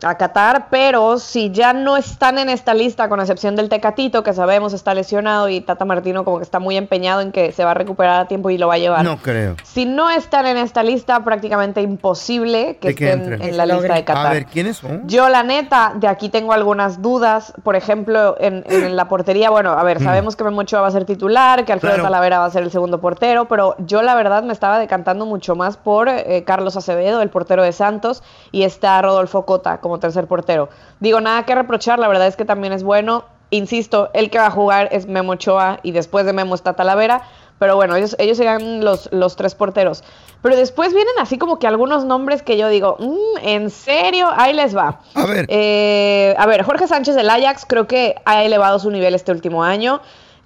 a, 0.03 0.09
a 0.09 0.17
Qatar, 0.17 0.67
pero 0.69 1.17
si 1.19 1.51
ya 1.51 1.73
no 1.73 1.97
están 1.97 2.37
en 2.37 2.49
esta 2.49 2.73
lista, 2.73 3.09
con 3.09 3.19
excepción 3.19 3.55
del 3.55 3.67
Tecatito, 3.69 4.23
que 4.23 4.33
sabemos 4.33 4.71
está 4.73 4.93
lesionado 4.93 5.49
y 5.49 5.59
Tata 5.61 5.83
Martino 5.85 6.23
como 6.23 6.37
que 6.37 6.43
está 6.43 6.59
muy 6.59 6.77
empeñado 6.77 7.21
en 7.21 7.31
que 7.31 7.51
se 7.51 7.65
va 7.65 7.71
a 7.71 7.73
recuperar 7.73 8.21
a 8.21 8.27
tiempo 8.27 8.49
y 8.49 8.57
lo 8.57 8.67
va 8.67 8.75
a 8.75 8.77
llevar. 8.77 9.03
No 9.03 9.17
creo. 9.17 9.55
Si 9.63 9.85
no 9.85 10.09
están 10.09 10.45
en 10.47 10.57
esta 10.57 10.83
lista, 10.83 11.23
prácticamente 11.23 11.81
imposible 11.81 12.77
que 12.79 12.89
estén 12.89 13.41
en 13.41 13.57
la 13.57 13.65
lista 13.65 13.95
de 13.95 14.03
Qatar. 14.05 14.27
A 14.27 14.29
ver, 14.33 14.45
¿quiénes 14.45 14.77
son? 14.77 15.07
Yo, 15.07 15.27
la 15.29 15.43
neta, 15.43 15.93
de 15.95 16.07
aquí 16.07 16.29
tengo 16.29 16.53
algunas 16.53 17.01
dudas. 17.01 17.53
Por 17.63 17.75
ejemplo, 17.75 18.35
en, 18.39 18.63
en 18.67 18.95
la 18.95 19.07
portería, 19.09 19.49
bueno, 19.49 19.71
a 19.71 19.83
ver, 19.83 20.01
sabemos 20.01 20.35
que 20.35 20.43
Memo 20.43 20.61
Ochoa 20.61 20.81
va 20.81 20.87
a 20.87 20.91
ser 20.91 21.05
titular, 21.05 21.65
que 21.65 21.72
Alfredo. 21.73 21.95
Claro. 21.95 22.07
Talavera 22.09 22.39
va 22.39 22.45
a 22.45 22.49
ser 22.49 22.63
el 22.63 22.71
segundo 22.71 22.99
portero, 23.01 23.45
pero 23.47 23.75
yo, 23.79 24.01
la 24.01 24.15
verdad, 24.15 24.43
me 24.43 24.53
estaba 24.53 24.79
decantando 24.79 25.25
mucho 25.25 25.55
más 25.55 25.77
por 25.77 26.07
eh, 26.09 26.43
Carlos 26.45 26.77
Acevedo, 26.77 27.21
el 27.21 27.29
portero 27.29 27.63
de 27.63 27.71
Santos, 27.73 28.23
y 28.51 28.63
está 28.63 29.01
Rodolfo 29.01 29.45
Cota 29.45 29.79
como 29.79 29.99
tercer 29.99 30.27
portero. 30.27 30.69
Digo, 30.99 31.19
nada 31.21 31.43
que 31.45 31.53
reprochar, 31.55 31.99
la 31.99 32.07
verdad 32.07 32.27
es 32.27 32.35
que 32.35 32.45
también 32.45 32.73
es 32.73 32.83
bueno. 32.83 33.25
Insisto, 33.49 34.09
el 34.13 34.29
que 34.31 34.39
va 34.39 34.47
a 34.47 34.51
jugar 34.51 34.89
es 34.91 35.05
Memo 35.07 35.33
Ochoa 35.33 35.79
y 35.83 35.91
después 35.91 36.25
de 36.25 36.33
Memo 36.33 36.55
está 36.55 36.73
Talavera. 36.73 37.21
Pero 37.59 37.75
bueno, 37.75 37.95
ellos, 37.95 38.15
ellos 38.17 38.35
serían 38.35 38.83
los, 38.83 39.07
los 39.13 39.35
tres 39.35 39.53
porteros. 39.53 40.03
Pero 40.41 40.55
después 40.55 40.91
vienen 40.93 41.13
así 41.21 41.37
como 41.37 41.59
que 41.59 41.67
algunos 41.67 42.03
nombres 42.03 42.41
que 42.41 42.57
yo 42.57 42.67
digo, 42.67 42.97
"Mm, 42.99 43.37
¿en 43.47 43.69
serio? 43.69 44.27
Ahí 44.35 44.53
les 44.53 44.75
va. 44.75 44.99
A 45.13 45.25
ver. 45.27 45.45
Eh, 45.49 46.35
a 46.37 46.45
ver, 46.47 46.63
Jorge 46.63 46.87
Sánchez 46.87 47.15
del 47.15 47.29
Ajax 47.29 47.65
creo 47.69 47.87
que 47.87 48.15
ha 48.25 48.43
elevado 48.43 48.79
su 48.79 48.89
nivel 48.89 49.13
este 49.13 49.31
último 49.31 49.63
año. 49.63 50.01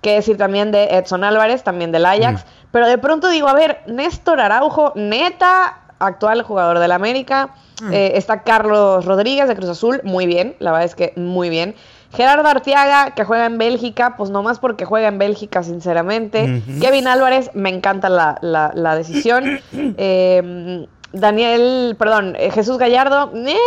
Que 0.08 0.14
decir 0.16 0.38
también 0.38 0.72
de 0.72 0.86
Edson 0.86 1.24
Álvarez, 1.24 1.64
también 1.64 1.92
del 1.92 2.06
Ajax. 2.06 2.46
Pero 2.72 2.88
de 2.88 2.98
pronto 2.98 3.28
digo, 3.30 3.48
a 3.48 3.54
ver, 3.54 3.82
Néstor 3.88 4.40
Araujo, 4.40 4.94
neta, 4.96 5.80
actual 6.00 6.44
jugador 6.44 6.80
del 6.80 6.92
América. 6.92 7.50
Eh, 7.92 8.14
está 8.16 8.44
Carlos 8.44 9.04
Rodríguez 9.06 9.48
de 9.48 9.56
Cruz 9.56 9.70
Azul, 9.70 10.00
muy 10.04 10.26
bien, 10.26 10.56
la 10.60 10.72
verdad 10.72 10.86
es 10.86 10.96
que 10.96 11.14
muy 11.16 11.50
bien. 11.50 11.76
Gerardo 12.16 12.48
Arteaga, 12.48 13.12
que 13.16 13.24
juega 13.26 13.46
en 13.46 13.58
Bélgica, 13.58 14.16
pues 14.18 14.30
no 14.30 14.42
más 14.44 14.60
porque 14.60 14.86
juega 14.86 15.10
en 15.10 15.18
Bélgica, 15.18 15.62
sinceramente. 15.64 16.64
Kevin 16.80 17.08
Álvarez, 17.08 17.52
me 17.54 17.70
encanta 17.70 18.08
la, 18.10 18.38
la- 18.42 18.72
la 18.74 18.96
decisión. 18.96 19.60
Eh, 19.74 20.88
Daniel, 21.14 21.96
perdón, 22.00 22.36
eh, 22.38 22.52
Jesús 22.52 22.78
Gallardo, 22.78 23.32
eh, 23.36 23.58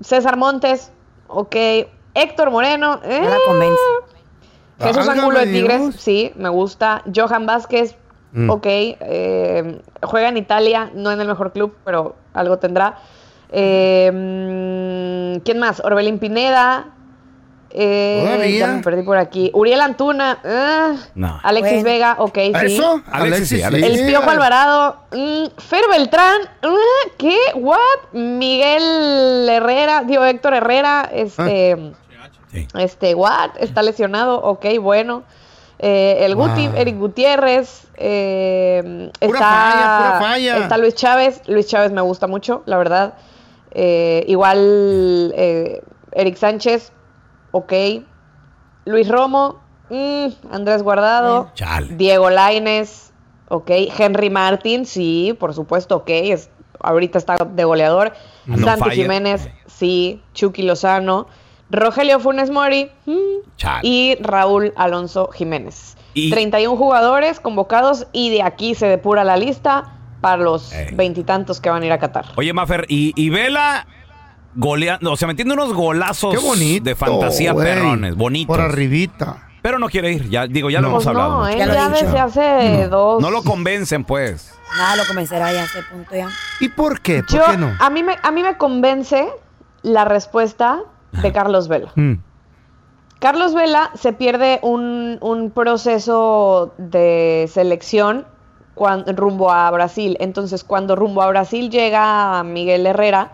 César 0.00 0.36
Montes, 0.36 0.92
ok. 1.28 1.56
Héctor 2.14 2.50
Moreno, 2.50 3.00
No 3.22 3.28
la 3.28 3.36
convence. 3.46 3.80
Jesús 4.80 4.96
Válgame 5.06 5.20
Angulo 5.20 5.38
de 5.40 5.46
Tigres, 5.46 5.80
Dios. 5.80 5.94
sí, 5.96 6.32
me 6.36 6.48
gusta. 6.48 7.02
Johan 7.14 7.46
Vázquez, 7.46 7.96
Mm. 8.32 8.48
ok. 8.50 8.66
eh, 8.66 9.80
juega 10.02 10.28
en 10.28 10.36
Italia, 10.36 10.90
no 10.94 11.10
en 11.10 11.20
el 11.20 11.26
mejor 11.28 11.52
club, 11.52 11.74
pero 11.84 12.16
algo 12.32 12.58
tendrá. 12.58 12.96
Eh, 13.50 14.10
mm, 14.12 15.40
¿Quién 15.44 15.58
más? 15.58 15.80
Orbelín 15.84 16.18
Pineda. 16.18 16.86
eh, 17.72 18.56
ya 18.58 18.66
me 18.66 18.82
perdí 18.82 19.02
por 19.04 19.16
aquí. 19.16 19.50
Uriel 19.54 19.80
Antuna. 19.80 20.38
ah, 20.44 20.94
No. 21.14 21.38
Alexis 21.42 21.82
Bueno. 21.82 21.84
Vega, 21.88 22.16
ok, 22.18 22.34
sí. 22.34 22.52
¿Eso? 22.76 23.00
Alexis, 23.12 23.48
sí, 23.48 23.62
Alexis. 23.62 24.00
El 24.00 24.06
Piojo 24.08 24.28
Alvarado, 24.28 24.96
mm, 25.12 25.44
Fer 25.58 25.82
Beltrán, 25.88 26.40
ah, 26.62 26.74
¿qué? 27.16 27.36
¿What? 27.54 27.78
Miguel 28.12 29.48
Herrera, 29.48 30.02
digo 30.04 30.24
Héctor 30.24 30.54
Herrera, 30.54 31.08
este, 31.12 31.92
Sí. 32.52 32.66
este, 32.78 33.14
what? 33.14 33.50
Está 33.58 33.82
lesionado, 33.82 34.40
ok, 34.42 34.66
bueno. 34.80 35.22
Eh, 35.78 36.26
el 36.26 36.34
Guti, 36.34 36.66
Wow. 36.68 36.76
Eric 36.76 36.98
Gutiérrez, 36.98 37.86
eh, 37.96 39.10
Pura 39.18 39.38
está, 39.38 39.48
falla, 39.48 39.98
pura 40.18 40.20
falla. 40.20 40.56
está 40.58 40.76
Luis 40.76 40.94
Chávez, 40.94 41.42
Luis 41.46 41.66
Chávez 41.68 41.90
me 41.90 42.02
gusta 42.02 42.26
mucho, 42.26 42.62
la 42.66 42.76
verdad. 42.76 43.14
Eh, 43.70 44.24
igual 44.28 45.32
Eric 46.12 46.36
Sánchez, 46.36 46.92
ok. 47.52 47.72
Luis 48.84 49.08
Romo, 49.08 49.60
mm, 49.88 50.26
Andrés 50.52 50.82
Guardado, 50.82 51.50
Chale. 51.54 51.94
Diego 51.96 52.28
Laines, 52.28 53.12
ok. 53.48 53.70
Henry 53.98 54.28
Martin, 54.28 54.84
sí, 54.84 55.34
por 55.38 55.54
supuesto, 55.54 55.96
ok. 55.96 56.08
Es, 56.10 56.50
ahorita 56.80 57.16
está 57.16 57.36
de 57.36 57.64
goleador. 57.64 58.12
No 58.46 58.58
Santi. 58.58 58.90
Jiménez, 58.90 59.48
sí. 59.66 60.22
Chucky 60.34 60.62
Lozano. 60.62 61.26
Rogelio 61.70 62.18
Funes 62.20 62.50
Mori 62.50 62.90
mm, 63.06 63.12
Chale. 63.56 63.80
y 63.82 64.16
Raúl 64.20 64.72
Alonso 64.76 65.28
Jiménez. 65.32 65.96
Y- 66.14 66.30
31 66.30 66.76
jugadores 66.76 67.38
convocados 67.40 68.06
y 68.12 68.30
de 68.30 68.42
aquí 68.42 68.74
se 68.74 68.86
depura 68.86 69.22
la 69.24 69.36
lista 69.36 69.96
para 70.20 70.36
los 70.38 70.72
Eh. 70.72 70.90
veintitantos 70.94 71.60
que 71.60 71.70
van 71.70 71.82
a 71.82 71.86
ir 71.86 71.92
a 71.92 71.98
Qatar. 71.98 72.26
Oye, 72.36 72.52
Mafer, 72.52 72.84
y, 72.88 73.12
y 73.16 73.30
Vela 73.30 73.86
goleando, 74.54 75.12
o 75.12 75.16
sea, 75.16 75.28
metiendo 75.28 75.54
unos 75.54 75.72
golazos 75.72 76.34
Qué 76.34 76.40
bonito. 76.40 76.84
de 76.84 76.94
fantasía 76.96 77.52
güey. 77.52 77.66
perrones, 77.66 78.16
bonitos. 78.16 78.56
Por 78.56 78.64
arribita. 78.64 79.46
Pero 79.62 79.78
no 79.78 79.88
quiere 79.88 80.12
ir, 80.12 80.28
ya 80.30 80.46
digo, 80.46 80.70
ya 80.70 80.80
lo 80.80 80.88
No. 80.88 80.94
hemos 80.94 81.04
Pues 81.04 81.08
hablado. 81.08 81.30
no, 81.30 81.36
mucho. 81.40 81.50
él 81.50 81.58
Ya 81.58 81.66
lo 81.66 81.90
desde 81.90 82.18
hace 82.18 82.88
dos. 82.88 83.22
No 83.22 83.30
lo 83.30 83.42
convencen, 83.42 84.04
pues. 84.04 84.54
Nada 84.76 84.96
lo 84.96 85.04
convencerá 85.06 85.52
ya 85.52 85.60
a 85.62 85.64
ese 85.64 85.82
punto 85.82 86.14
ya. 86.16 86.28
¿Y 86.60 86.68
por 86.70 87.00
qué? 87.00 87.22
¿Por 87.22 87.36
Yo, 87.38 87.44
qué 87.50 87.56
no? 87.58 87.70
a, 87.78 87.90
mí 87.90 88.02
me, 88.02 88.16
a 88.22 88.30
mí 88.30 88.42
me 88.42 88.56
convence 88.56 89.28
la 89.82 90.04
respuesta 90.06 90.80
de 91.12 91.32
Carlos 91.32 91.68
Vela. 91.68 91.92
Mm. 91.94 92.14
Carlos 93.18 93.54
Vela 93.54 93.90
se 93.94 94.12
pierde 94.12 94.60
un, 94.62 95.18
un 95.20 95.50
proceso 95.50 96.72
de 96.78 97.48
selección 97.52 98.26
rumbo 99.14 99.50
a 99.50 99.70
Brasil. 99.70 100.16
Entonces, 100.20 100.64
cuando 100.64 100.96
rumbo 100.96 101.22
a 101.22 101.28
Brasil 101.28 101.70
llega 101.70 102.42
Miguel 102.44 102.86
Herrera, 102.86 103.32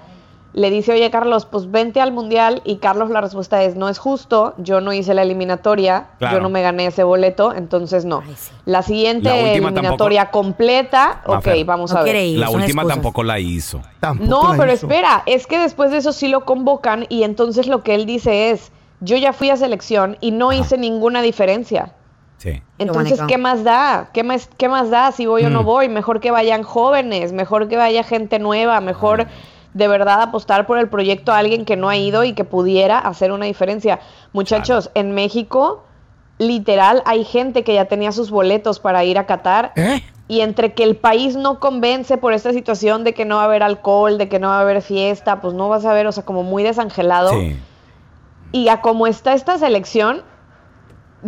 le 0.56 0.70
dice, 0.70 0.92
oye 0.92 1.10
Carlos, 1.10 1.44
pues 1.44 1.70
vente 1.70 2.00
al 2.00 2.12
Mundial. 2.12 2.62
Y 2.64 2.76
Carlos 2.78 3.10
la 3.10 3.20
respuesta 3.20 3.62
es, 3.62 3.76
no 3.76 3.88
es 3.90 3.98
justo, 3.98 4.54
yo 4.56 4.80
no 4.80 4.92
hice 4.94 5.12
la 5.12 5.20
eliminatoria, 5.22 6.06
Claro. 6.18 6.36
yo 6.38 6.42
no 6.42 6.48
me 6.48 6.62
gané 6.62 6.86
ese 6.86 7.04
boleto, 7.04 7.52
entonces 7.52 8.06
no. 8.06 8.22
Ay, 8.26 8.34
sí. 8.36 8.50
La 8.64 8.82
siguiente 8.82 9.28
La 9.28 9.38
eliminatoria 9.52 10.30
completa, 10.30 11.20
ok, 11.26 11.34
Mafer. 11.34 11.64
vamos 11.66 11.92
No 11.92 11.98
a 12.00 12.02
ver. 12.02 12.16
ir. 12.16 12.38
La 12.38 12.48
última 12.48 12.82
excusas. 12.82 12.88
tampoco 12.96 13.22
la 13.22 13.38
hizo. 13.38 13.82
Tampoco 14.00 14.28
No, 14.30 14.52
la 14.52 14.58
pero 14.58 14.72
hizo. 14.72 14.86
espera, 14.86 15.22
es 15.26 15.46
que 15.46 15.58
después 15.58 15.90
de 15.90 15.98
eso 15.98 16.12
sí 16.12 16.28
lo 16.28 16.44
convocan 16.46 17.04
y 17.10 17.22
entonces 17.24 17.66
lo 17.66 17.82
que 17.82 17.94
él 17.94 18.06
dice 18.06 18.50
es, 18.50 18.72
yo 19.00 19.18
ya 19.18 19.34
fui 19.34 19.50
a 19.50 19.56
selección 19.58 20.16
y 20.22 20.30
no 20.30 20.52
hice 20.54 20.78
ninguna 20.78 21.20
diferencia. 21.20 21.92
Sí. 22.38 22.62
Entonces. 22.78 23.20
¿qué 23.28 23.36
más 23.38 23.62
da? 23.62 24.08
¿Qué 24.14 24.22
más, 24.22 24.48
¿Qué 24.56 24.68
más 24.70 24.88
da 24.90 25.12
si 25.12 25.26
voy 25.26 25.44
o 25.44 25.50
no 25.50 25.62
Mm. 25.62 25.66
voy? 25.66 25.88
Mejor 25.90 26.20
que 26.20 26.30
vayan 26.30 26.62
jóvenes, 26.62 27.32
mejor 27.32 27.68
que 27.68 27.76
vaya 27.76 28.02
gente 28.04 28.38
nueva, 28.38 28.80
mejor 28.80 29.26
de 29.76 29.88
verdad 29.88 30.22
apostar 30.22 30.66
por 30.66 30.78
el 30.78 30.88
proyecto 30.88 31.32
a 31.32 31.38
alguien 31.38 31.66
que 31.66 31.76
no 31.76 31.90
ha 31.90 31.96
ido 31.96 32.24
y 32.24 32.32
que 32.32 32.44
pudiera 32.44 32.98
hacer 32.98 33.30
una 33.30 33.44
diferencia. 33.44 34.00
Muchachos, 34.32 34.90
en 34.94 35.12
México, 35.12 35.84
literal, 36.38 37.02
hay 37.04 37.24
gente 37.24 37.62
que 37.62 37.74
ya 37.74 37.84
tenía 37.84 38.10
sus 38.12 38.30
boletos 38.30 38.80
para 38.80 39.04
ir 39.04 39.18
a 39.18 39.26
Qatar 39.26 39.72
¿Eh? 39.76 40.02
y 40.28 40.40
entre 40.40 40.72
que 40.72 40.82
el 40.82 40.96
país 40.96 41.36
no 41.36 41.60
convence 41.60 42.16
por 42.16 42.32
esta 42.32 42.52
situación 42.52 43.04
de 43.04 43.12
que 43.12 43.26
no 43.26 43.36
va 43.36 43.42
a 43.42 43.44
haber 43.44 43.62
alcohol, 43.62 44.16
de 44.16 44.30
que 44.30 44.38
no 44.38 44.48
va 44.48 44.58
a 44.58 44.60
haber 44.62 44.80
fiesta, 44.80 45.42
pues 45.42 45.52
no 45.52 45.68
vas 45.68 45.84
a 45.84 45.92
ver, 45.92 46.06
o 46.06 46.12
sea, 46.12 46.24
como 46.24 46.42
muy 46.42 46.62
desangelado. 46.62 47.32
Sí. 47.32 47.56
Y 48.52 48.68
a 48.68 48.80
como 48.80 49.06
está 49.06 49.34
esta 49.34 49.58
selección, 49.58 50.22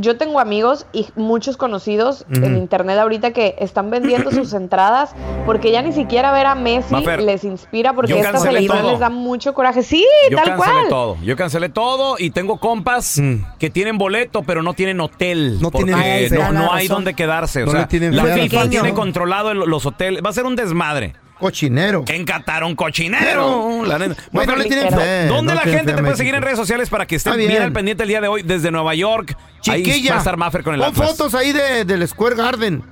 yo 0.01 0.17
tengo 0.17 0.41
amigos 0.41 0.87
y 0.93 1.07
muchos 1.17 1.57
conocidos 1.57 2.25
en 2.31 2.57
internet 2.57 2.99
ahorita 2.99 3.33
que 3.33 3.55
están 3.59 3.91
vendiendo 3.91 4.31
sus 4.31 4.53
entradas 4.55 5.15
porque 5.47 5.71
ya 5.71 5.83
ni 5.83 5.93
siquiera 5.93 6.33
ver 6.33 6.47
a 6.47 6.55
Messi 6.55 6.93
Mafer, 6.95 7.23
les 7.23 7.45
inspira 7.45 7.93
porque 7.93 8.19
esta 8.19 8.39
selección 8.39 8.79
todo. 8.79 8.91
les 8.91 9.01
da 9.01 9.11
mucho 9.11 9.55
coraje. 9.55 9.83
Sí, 9.83 10.05
Yo 10.31 10.37
tal 10.37 10.47
cancelé 10.47 10.73
cual. 10.73 10.89
todo. 10.89 11.17
Yo 11.23 11.37
cancelé 11.37 11.69
todo 11.69 12.17
y 12.19 12.31
tengo 12.31 12.59
compas 12.59 13.19
Mm. 13.19 13.37
que 13.59 13.71
tienen 13.71 13.99
boleto, 13.99 14.43
pero 14.43 14.63
no 14.63 14.75
tienen 14.75 15.01
hotel. 15.01 15.61
No 15.61 15.71
porque 15.71 15.93
tienen 15.93 16.35
no, 16.35 16.53
no 16.53 16.73
hay 16.73 16.87
razón. 16.89 16.97
donde 16.99 17.15
quedarse. 17.15 17.63
O 17.63 17.67
No 17.67 17.73
sea, 17.73 17.81
le 17.83 17.87
tienen 17.87 18.17
la 18.17 18.25
FIFA 18.25 18.69
tiene 18.71 18.95
controlado 18.95 19.51
el- 19.51 19.59
los 19.59 19.85
hoteles. 19.87 20.23
Va 20.25 20.31
a 20.31 20.33
ser 20.33 20.45
un 20.47 20.57
desmadre. 20.57 21.15
Cochinero. 21.39 22.05
En 22.09 22.25
Qatar, 22.25 22.65
un 22.65 22.75
cochinero. 22.75 23.83
La 23.87 23.99
neta. 23.99 24.21
Bueno, 24.33 24.57
le 24.57 24.65
tienen 24.65 24.89
fe, 24.93 25.27
¿Dónde 25.27 25.53
no 25.53 25.55
la 25.55 25.63
tienen 25.63 25.81
gente 25.81 25.93
te 25.95 26.03
puede 26.03 26.17
seguir 26.17 26.35
en 26.35 26.43
redes 26.43 26.59
sociales 26.59 26.91
para 26.91 27.07
que 27.07 27.17
estén 27.17 27.33
Está 27.33 27.39
bien. 27.39 27.51
bien. 27.51 27.63
al 27.63 27.73
pendiente 27.73 28.03
el 28.03 28.09
día 28.09 28.21
de 28.21 28.29
hoy 28.29 28.43
desde 28.43 28.71
Nueva 28.71 28.95
York? 28.95 29.37
Ahí 29.69 29.83
Chiquilla. 29.85 30.11
va 30.13 30.17
a 30.17 30.19
estar 30.19 30.37
Maffer 30.37 30.63
con 30.65 30.75
el 30.75 30.81
Pon 30.81 30.91
Atlas. 30.91 31.11
fotos 31.11 31.35
ahí 31.35 31.53
de, 31.53 31.85
del 31.85 32.07
Square 32.09 32.35
Garden. 32.37 32.83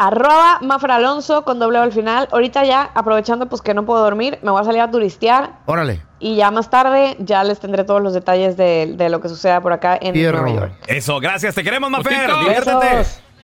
Arroba 0.00 0.58
Mafra 0.62 0.94
Alonso 0.94 1.42
con 1.42 1.58
doble 1.58 1.78
al 1.78 1.90
final. 1.92 2.28
Ahorita 2.30 2.64
ya, 2.64 2.90
aprovechando 2.94 3.48
pues 3.48 3.62
que 3.62 3.74
no 3.74 3.84
puedo 3.84 4.00
dormir, 4.04 4.38
me 4.42 4.50
voy 4.52 4.60
a 4.60 4.64
salir 4.64 4.80
a 4.80 4.88
turistear 4.90 5.58
Órale. 5.66 6.00
y 6.20 6.36
ya 6.36 6.52
más 6.52 6.70
tarde 6.70 7.16
ya 7.18 7.42
les 7.42 7.58
tendré 7.58 7.82
todos 7.82 8.00
los 8.00 8.14
detalles 8.14 8.56
de, 8.56 8.94
de 8.96 9.08
lo 9.08 9.20
que 9.20 9.28
suceda 9.28 9.60
por 9.60 9.72
acá 9.72 9.98
en. 10.00 10.14
Nueva 10.14 10.50
York. 10.50 10.72
Eso, 10.86 11.18
gracias. 11.18 11.52
Te 11.56 11.64
queremos, 11.64 11.90
Mafer. 11.90 12.28
Besos. 12.28 12.40
Diviértete. 12.40 13.27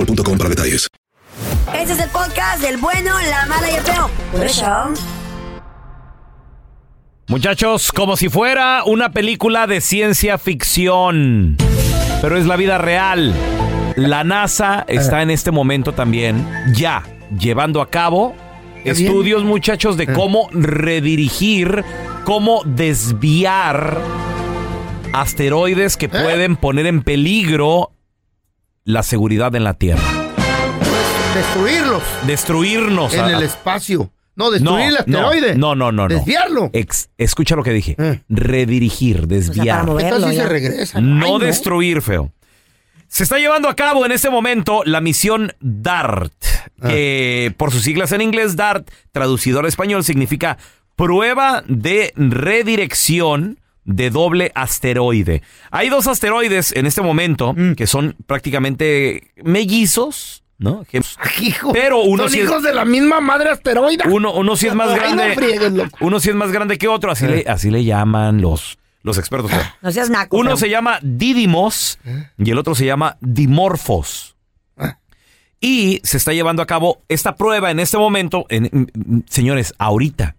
boostmobile.com 0.00 0.38
para 0.38 0.50
detalles. 0.50 0.88
Este 1.74 1.92
es 1.92 2.00
el 2.00 2.10
podcast 2.10 2.62
del 2.62 2.76
bueno, 2.78 3.12
la 3.28 3.46
mala 3.46 3.70
y 3.70 3.74
el 3.74 3.80
feo. 3.82 4.10
Por 4.32 4.44
eso. 4.44 4.94
Muchachos, 7.28 7.92
como 7.92 8.16
si 8.16 8.28
fuera 8.28 8.82
una 8.84 9.12
película 9.12 9.66
de 9.66 9.80
ciencia 9.80 10.36
ficción, 10.36 11.56
pero 12.20 12.36
es 12.36 12.46
la 12.46 12.56
vida 12.56 12.78
real. 12.78 13.34
La 13.96 14.24
NASA 14.24 14.84
está 14.88 15.22
en 15.22 15.30
este 15.30 15.50
momento 15.50 15.92
también 15.92 16.48
ya 16.74 17.04
llevando 17.38 17.80
a 17.80 17.90
cabo 17.90 18.34
estudios, 18.84 19.44
muchachos, 19.44 19.96
de 19.96 20.06
cómo 20.06 20.48
redirigir, 20.52 21.84
cómo 22.24 22.62
desviar 22.64 24.00
asteroides 25.12 25.96
que 25.96 26.08
pueden 26.08 26.56
poner 26.56 26.86
en 26.86 27.02
peligro 27.02 27.92
la 28.84 29.02
seguridad 29.02 29.54
en 29.54 29.64
la 29.64 29.74
Tierra. 29.74 30.02
Destruirlos 31.34 32.02
Destruirnos. 32.26 33.14
en 33.14 33.20
a- 33.20 33.30
el 33.36 33.42
espacio. 33.42 34.10
No, 34.36 34.50
destruir 34.50 34.86
el 34.88 34.96
asteroide. 34.96 35.54
No, 35.54 35.74
no, 35.74 35.92
no, 35.92 36.08
no. 36.08 36.14
Desviarlo. 36.14 36.70
Ex- 36.72 37.10
escucha 37.18 37.56
lo 37.56 37.62
que 37.62 37.72
dije. 37.72 37.96
Redirigir, 38.28 39.26
desviar. 39.26 39.84
¿Qué 39.98 40.04
tal 40.04 40.24
si 40.30 40.36
se 40.36 40.46
regresa? 40.48 41.00
No 41.00 41.36
Ay, 41.36 41.46
destruir, 41.46 42.00
feo. 42.00 42.32
Se 43.08 43.22
está 43.24 43.38
llevando 43.38 43.68
a 43.68 43.74
cabo 43.76 44.06
en 44.06 44.12
este 44.12 44.30
momento 44.30 44.82
la 44.86 45.00
misión 45.00 45.52
DART, 45.60 46.32
que 46.80 47.52
por 47.56 47.70
sus 47.72 47.82
siglas 47.82 48.12
en 48.12 48.22
inglés 48.22 48.56
DART, 48.56 48.88
traducido 49.12 49.60
al 49.60 49.66
español, 49.66 50.04
significa 50.04 50.56
prueba 50.96 51.62
de 51.66 52.12
redirección 52.16 53.58
de 53.94 54.10
doble 54.10 54.52
asteroide. 54.54 55.42
Hay 55.70 55.88
dos 55.88 56.06
asteroides 56.06 56.72
en 56.72 56.86
este 56.86 57.02
momento 57.02 57.52
Mm. 57.54 57.72
que 57.74 57.86
son 57.86 58.16
prácticamente 58.26 59.32
mellizos, 59.42 60.42
¿no? 60.58 60.84
Que- 60.84 61.02
pero 61.72 62.02
uno 62.02 62.24
Son 62.24 62.32
sí 62.32 62.40
es- 62.40 62.44
hijos 62.46 62.62
de 62.62 62.72
la 62.74 62.84
misma 62.84 63.20
madre 63.20 63.50
asteroide. 63.50 64.04
uno, 64.08 64.32
uno 64.34 64.56
sí 64.56 64.66
es 64.66 64.74
más 64.74 64.94
grande. 64.94 65.28
no 65.28 65.34
friegues, 65.34 65.72
loco. 65.72 65.96
uno 66.00 66.20
sí 66.20 66.28
es 66.30 66.34
más 66.34 66.52
grande 66.52 66.78
que 66.78 66.88
otro, 66.88 67.10
así, 67.10 67.26
le, 67.26 67.44
así 67.48 67.70
le 67.70 67.84
llaman 67.84 68.40
los, 68.40 68.78
los 69.02 69.16
expertos. 69.18 69.50
No 69.82 69.90
seas 69.92 70.10
naco. 70.10 70.36
Uno 70.36 70.56
se 70.56 70.68
llama 70.68 70.98
Didymos 71.02 71.98
y 72.38 72.50
el 72.50 72.58
otro 72.58 72.74
se 72.74 72.84
llama 72.86 73.16
Dimorphos. 73.20 74.36
Y 75.62 76.00
se 76.04 76.16
está 76.16 76.32
llevando 76.32 76.62
a 76.62 76.66
cabo 76.66 77.02
esta 77.08 77.36
prueba 77.36 77.70
en 77.70 77.80
este 77.80 77.98
momento, 77.98 78.46
en- 78.48 78.64
en- 78.72 78.90
en- 78.94 79.24
señores, 79.28 79.74
ahorita. 79.76 80.36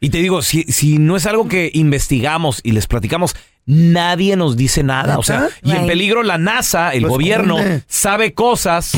Y 0.00 0.10
te 0.10 0.18
digo, 0.18 0.42
si, 0.42 0.64
si 0.64 0.98
no 0.98 1.16
es 1.16 1.26
algo 1.26 1.48
que 1.48 1.70
investigamos 1.72 2.60
y 2.64 2.72
les 2.72 2.86
platicamos, 2.86 3.36
nadie 3.64 4.36
nos 4.36 4.56
dice 4.56 4.82
nada. 4.82 5.18
O 5.18 5.22
sea, 5.22 5.48
y 5.62 5.72
en 5.72 5.86
peligro 5.86 6.22
la 6.22 6.36
NASA, 6.38 6.92
el 6.92 7.04
Lo 7.04 7.10
gobierno, 7.10 7.56
sabe 7.86 8.34
cosas 8.34 8.92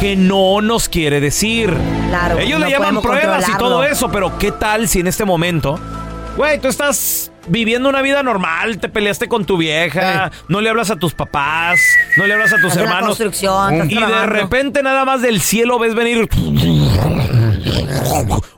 que 0.00 0.16
no 0.16 0.60
nos 0.60 0.88
quiere 0.88 1.20
decir. 1.20 1.74
Claro, 2.10 2.38
Ellos 2.38 2.60
no 2.60 2.66
le 2.66 2.72
llaman 2.72 2.96
podemos 2.96 3.02
pruebas 3.04 3.44
y 3.48 3.52
todo 3.52 3.58
controlarlo. 3.58 3.92
eso, 3.96 4.10
pero 4.10 4.38
¿qué 4.38 4.52
tal 4.52 4.86
si 4.88 5.00
en 5.00 5.06
este 5.06 5.24
momento, 5.24 5.80
güey, 6.36 6.60
tú 6.60 6.68
estás 6.68 7.31
viviendo 7.46 7.88
una 7.88 8.02
vida 8.02 8.22
normal, 8.22 8.78
te 8.78 8.88
peleaste 8.88 9.28
con 9.28 9.44
tu 9.44 9.56
vieja, 9.56 10.30
no 10.48 10.60
le 10.60 10.70
hablas 10.70 10.90
a 10.90 10.96
tus 10.96 11.14
papás, 11.14 11.80
no 12.16 12.26
le 12.26 12.34
hablas 12.34 12.52
a 12.52 12.60
tus 12.60 12.76
hermanos. 12.76 13.20
y 13.20 13.94
de 13.96 14.26
repente 14.26 14.82
nada 14.82 15.04
más 15.04 15.22
del 15.22 15.40
cielo 15.40 15.78
ves 15.78 15.94
venir 15.94 16.28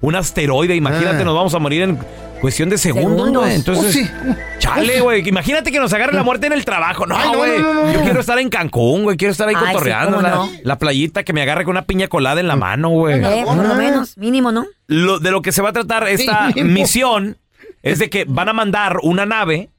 un 0.01 0.15
asteroide, 0.15 0.75
imagínate, 0.75 1.25
nos 1.25 1.35
vamos 1.35 1.55
a 1.55 1.59
morir 1.59 1.83
en 1.83 1.99
cuestión 2.41 2.69
de 2.69 2.77
segundos, 2.77 3.31
güey. 3.31 3.55
Entonces, 3.55 3.85
Oh, 3.87 3.91
sí. 3.91 4.37
chale, 4.59 5.01
güey, 5.01 5.27
imagínate 5.27 5.73
que 5.73 5.79
nos 5.81 5.93
agarre 5.95 6.13
la 6.13 6.23
muerte 6.23 6.47
en 6.47 6.53
el 6.53 6.65
trabajo. 6.65 7.07
No, 7.07 7.17
güey. 7.35 7.59
no, 7.59 7.73
no, 7.75 7.85
no, 7.85 7.93
Yo 7.93 8.01
quiero 8.03 8.21
estar 8.21 8.39
en 8.39 8.51
Cancún, 8.51 9.05
güey, 9.05 9.17
quiero 9.17 9.33
estar 9.33 9.49
ahí 9.49 9.55
Ay, 9.59 9.67
cotorreando 9.73 10.21
la, 10.63 10.79
playita 10.79 11.23
que 11.23 11.33
me 11.33 11.41
agarre 11.43 11.65
con 11.65 11.73
una 11.73 11.83
piña 11.87 12.09
colada 12.09 12.41
en 12.41 12.49
la 12.49 12.57
mano, 12.57 12.91
güey. 12.91 13.25
Eh, 13.25 13.45
por 13.47 13.57
lo 13.57 13.75
menos, 13.75 14.19
mínimo, 14.19 14.53
¿no? 14.53 14.67
Lo- 14.89 15.19
de 15.21 15.31
lo 15.31 15.41
que 15.41 15.53
se 15.53 15.63
va 15.63 15.71
a 15.71 15.73
tratar 15.73 16.07
esta 16.09 16.49
Mínimo. 16.49 16.75
misión 16.75 17.39
es 17.85 17.99
de 18.01 18.11
que 18.11 18.25
van 18.27 18.49
a 18.49 18.53
mandar 18.53 18.99
una 19.03 19.25
nave, 19.27 19.71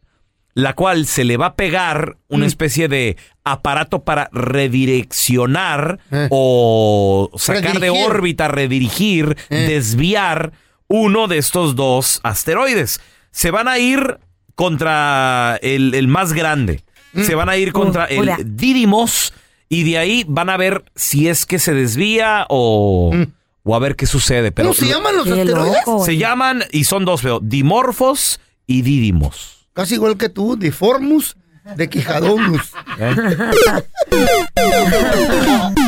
la 0.53 0.73
cual 0.73 1.05
se 1.05 1.23
le 1.25 1.35
va 1.37 1.47
a 1.47 1.55
pegar 1.55 2.15
Mm. 2.29 2.35
una 2.35 2.45
especie 2.45 2.87
de 2.87 3.17
aparato 3.43 4.03
para 4.03 4.29
redireccionar 4.31 5.99
Eh. 6.11 6.27
o 6.31 7.29
sacar 7.37 7.79
de 7.79 7.89
órbita, 7.89 8.47
redirigir, 8.47 9.35
Eh. 9.49 9.65
desviar 9.67 10.53
uno 10.87 11.27
de 11.27 11.37
estos 11.39 11.75
dos 11.75 12.19
asteroides. 12.23 13.01
Se 13.31 13.51
van 13.51 13.67
a 13.67 13.79
ir 13.79 14.19
contra 14.55 15.59
el, 15.61 15.93
el 15.93 16.07
más 16.07 16.33
grande. 16.33 16.83
Mm. 17.13 17.23
Se 17.23 17.35
van 17.35 17.49
a 17.49 17.57
ir 17.57 17.73
contra 17.73 18.05
el 18.05 18.19
hola. 18.19 18.37
Didymos 18.43 19.33
y 19.67 19.83
de 19.83 19.97
ahí 19.97 20.25
van 20.27 20.49
a 20.49 20.57
ver 20.57 20.83
si 20.95 21.27
es 21.27 21.45
que 21.45 21.59
se 21.59 21.73
desvía 21.73 22.45
o, 22.49 23.13
o 23.65 23.75
a 23.75 23.79
ver 23.79 23.97
qué 23.97 24.05
sucede. 24.05 24.53
Pero. 24.53 24.69
¿Cómo 24.69 24.79
se 24.79 24.87
llaman 24.87 25.17
los 25.17 25.27
asteroides? 25.27 25.85
loco, 25.85 26.05
se 26.05 26.15
llaman, 26.15 26.63
y 26.71 26.85
son 26.85 27.03
dos, 27.03 27.21
veo, 27.23 27.41
Dimorphos 27.41 28.39
y 28.65 28.83
Didymos. 28.83 29.67
Casi 29.73 29.95
igual 29.95 30.15
que 30.17 30.29
tú, 30.29 30.55
Diformus 30.55 31.35
de 31.75 31.89
Quijadonus. 31.89 32.71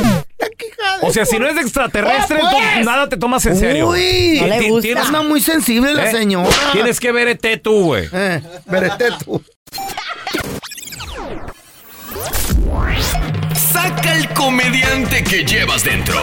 O 1.02 1.12
sea, 1.12 1.26
si 1.26 1.38
no 1.40 1.48
es 1.48 1.58
extraterrestre, 1.58 2.40
¡Ah, 2.42 2.50
pues! 2.52 2.86
nada 2.86 3.10
te 3.10 3.18
tomas 3.18 3.46
en 3.46 3.58
serio. 3.58 3.90
Uy, 3.90 4.38
No 4.42 4.48
le 4.48 4.70
gusta. 4.70 4.82
tienes- 4.82 5.06
anda 5.06 5.22
muy 5.22 5.42
sensible 5.42 5.94
la 5.94 6.10
¿eh? 6.10 6.12
señora. 6.12 6.50
Tienes 6.74 7.00
que 7.00 7.12
ver 7.12 7.28
ET 7.28 7.58
tú, 7.62 7.84
güey. 7.86 8.08
Eh, 8.12 8.42
verete 8.66 9.06
tú. 9.24 9.42
El 14.18 14.28
comediante 14.34 15.24
que 15.24 15.46
llevas 15.46 15.84
dentro. 15.84 16.16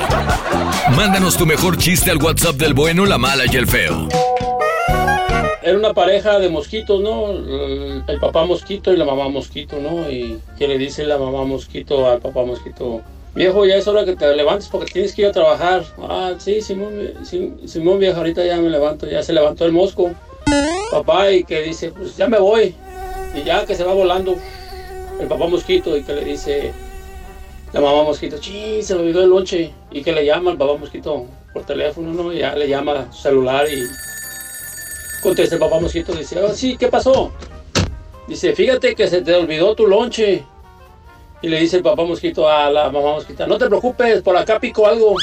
Mándanos 0.97 1.37
tu 1.37 1.47
mejor 1.47 1.79
chiste 1.79 2.11
al 2.11 2.21
WhatsApp 2.21 2.57
del 2.57 2.75
bueno, 2.75 3.07
la 3.07 3.19
mala 3.19 3.45
y 3.47 3.55
el 3.55 3.69
feo. 3.69 4.09
Era 5.63 5.79
una 5.79 5.95
pareja 5.95 6.41
de 6.41 6.49
mosquitos, 6.49 7.01
¿no? 7.01 7.31
El, 7.31 8.19
papá 8.21 8.47
mosquito 8.47 8.93
y 8.93 8.97
la 8.97 9.05
mamá 9.05 9.29
mosquito, 9.29 9.79
¿no? 9.79 10.11
Y 10.11 10.41
que 10.59 10.67
le 10.67 10.77
dice 10.77 11.05
la 11.05 11.19
mamá 11.19 11.45
mosquito 11.45 12.11
al 12.11 12.19
papá 12.19 12.45
mosquito, 12.45 13.03
Viejo, 13.33 13.65
ya 13.65 13.77
es 13.77 13.87
hora 13.87 14.05
que 14.05 14.17
te 14.17 14.35
levantes 14.35 14.69
porque 14.69 14.93
tienes 14.93 15.15
que 15.15 15.23
ir 15.23 15.29
a 15.29 15.33
trabajar. 15.33 15.85
Ah, 16.03 16.33
sí, 16.39 16.63
Simón, 16.63 17.13
Simón 17.65 18.01
viejo, 18.01 18.19
ahorita 18.19 18.45
ya 18.45 18.57
me 18.57 18.71
levanto. 18.71 19.07
Ya 19.07 19.23
se 19.23 19.33
levantó 19.33 19.67
el 19.67 19.73
mosco. 19.73 20.11
Papá, 20.91 21.31
y 21.31 21.45
que 21.45 21.63
dice, 21.63 21.93
pues 21.93 22.17
ya 22.17 22.27
me 22.27 22.41
voy. 22.41 22.75
Y 23.37 23.45
ya 23.45 23.65
que 23.65 23.77
se 23.77 23.85
va 23.85 23.95
volando 23.95 24.37
el 25.21 25.29
papá 25.29 25.47
mosquito 25.47 25.97
y 25.97 26.03
que 26.03 26.13
le 26.13 26.25
dice 26.25 26.73
la 27.75 27.81
mamá 27.81 28.05
mosquito, 28.05 28.37
sí, 28.41 28.85
se 28.85 28.95
me 28.95 29.01
olvidó 29.01 29.25
el 29.25 29.31
lonche. 29.31 29.73
Y 29.91 30.01
que 30.03 30.13
le 30.13 30.25
llama 30.25 30.53
al 30.53 30.57
papá 30.57 30.77
mosquito 30.77 31.27
por 31.53 31.65
teléfono, 31.65 32.13
¿no? 32.13 32.33
Y 32.33 32.39
ya 32.39 32.55
le 32.55 32.69
llama 32.69 32.93
a 32.93 33.13
su 33.13 33.23
celular 33.23 33.67
y 33.69 33.83
contesta 35.21 35.57
el 35.57 35.61
papá 35.61 35.81
mosquito. 35.81 36.13
Dice, 36.13 36.41
oh, 36.41 36.51
sí, 36.51 36.77
¿qué 36.77 36.87
pasó? 36.87 37.33
Dice, 38.29 38.55
fíjate 38.55 38.95
que 38.95 39.09
se 39.09 39.23
te 39.23 39.35
olvidó 39.35 39.75
tu 39.75 39.89
lonche. 39.89 40.45
Y 41.43 41.49
le 41.49 41.59
dice 41.59 41.79
el 41.79 41.83
papá 41.83 42.05
mosquito 42.05 42.49
a 42.49 42.71
la 42.71 42.91
mamá 42.91 43.11
mosquita, 43.11 43.45
no 43.47 43.59
te 43.59 43.67
preocupes, 43.67 44.23
por 44.23 44.37
acá 44.37 44.61
pico 44.61 44.87
algo. 44.87 45.17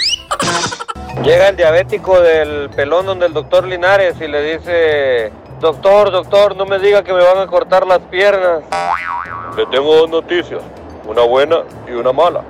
Llega 1.24 1.50
el 1.50 1.56
diabético 1.56 2.20
del 2.20 2.70
pelón 2.72 3.06
donde 3.06 3.28
el 3.28 3.34
doctor 3.34 3.66
Linares 3.66 4.16
y 4.20 4.28
le 4.28 4.58
dice, 4.58 5.32
doctor, 5.62 6.12
doctor, 6.12 6.58
no 6.58 6.66
me 6.66 6.80
diga 6.80 7.02
que 7.02 7.14
me 7.14 7.24
van 7.24 7.38
a 7.38 7.48
cortar 7.48 7.88
las 7.88 8.00
piernas. 8.00 8.62
Le 9.56 9.66
tengo 9.68 9.96
dos 9.96 10.10
noticias, 10.10 10.62
una 11.06 11.24
buena 11.24 11.58
y 11.88 11.92
una 11.92 12.12
mala. 12.12 12.44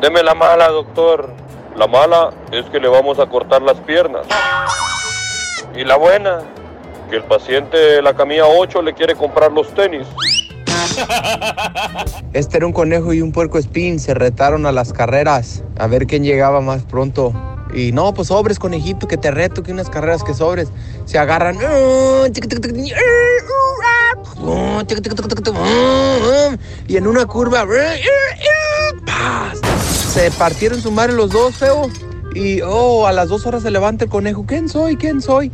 Deme 0.00 0.22
la 0.22 0.34
mala, 0.34 0.68
doctor. 0.68 1.30
La 1.76 1.86
mala 1.86 2.30
es 2.50 2.64
que 2.66 2.80
le 2.80 2.88
vamos 2.88 3.18
a 3.18 3.26
cortar 3.26 3.62
las 3.62 3.78
piernas. 3.80 4.26
Y 5.76 5.84
la 5.84 5.96
buena, 5.96 6.40
que 7.10 7.16
el 7.16 7.24
paciente 7.24 7.76
de 7.76 8.02
la 8.02 8.14
camilla 8.14 8.46
8 8.46 8.82
le 8.82 8.94
quiere 8.94 9.14
comprar 9.14 9.52
los 9.52 9.72
tenis. 9.74 10.06
Este 12.32 12.56
era 12.56 12.66
un 12.66 12.72
conejo 12.72 13.12
y 13.12 13.22
un 13.22 13.32
puerco 13.32 13.58
espín. 13.58 14.00
Se 14.00 14.14
retaron 14.14 14.66
a 14.66 14.72
las 14.72 14.92
carreras 14.92 15.62
a 15.78 15.86
ver 15.86 16.06
quién 16.06 16.24
llegaba 16.24 16.60
más 16.60 16.82
pronto. 16.82 17.32
Y 17.74 17.92
no, 17.92 18.14
pues 18.14 18.28
sobres, 18.28 18.58
conejito, 18.58 19.06
que 19.06 19.16
te 19.16 19.30
reto, 19.30 19.62
que 19.62 19.72
unas 19.72 19.90
carreras 19.90 20.24
que 20.24 20.34
sobres. 20.34 20.68
Se 21.04 21.18
agarran. 21.18 21.58
Y 26.86 26.96
en 26.96 27.06
una 27.06 27.26
curva. 27.26 27.66
Se 30.12 30.30
partieron 30.32 30.80
su 30.80 30.90
madre 30.90 31.12
los 31.12 31.30
dos, 31.30 31.56
feo. 31.56 31.90
Y 32.34 32.60
oh, 32.62 33.06
a 33.06 33.12
las 33.12 33.28
dos 33.28 33.46
horas 33.46 33.62
se 33.62 33.70
levanta 33.70 34.04
el 34.04 34.10
conejo. 34.10 34.44
¿Quién 34.46 34.68
soy? 34.68 34.96
¿Quién 34.96 35.20
soy? 35.20 35.52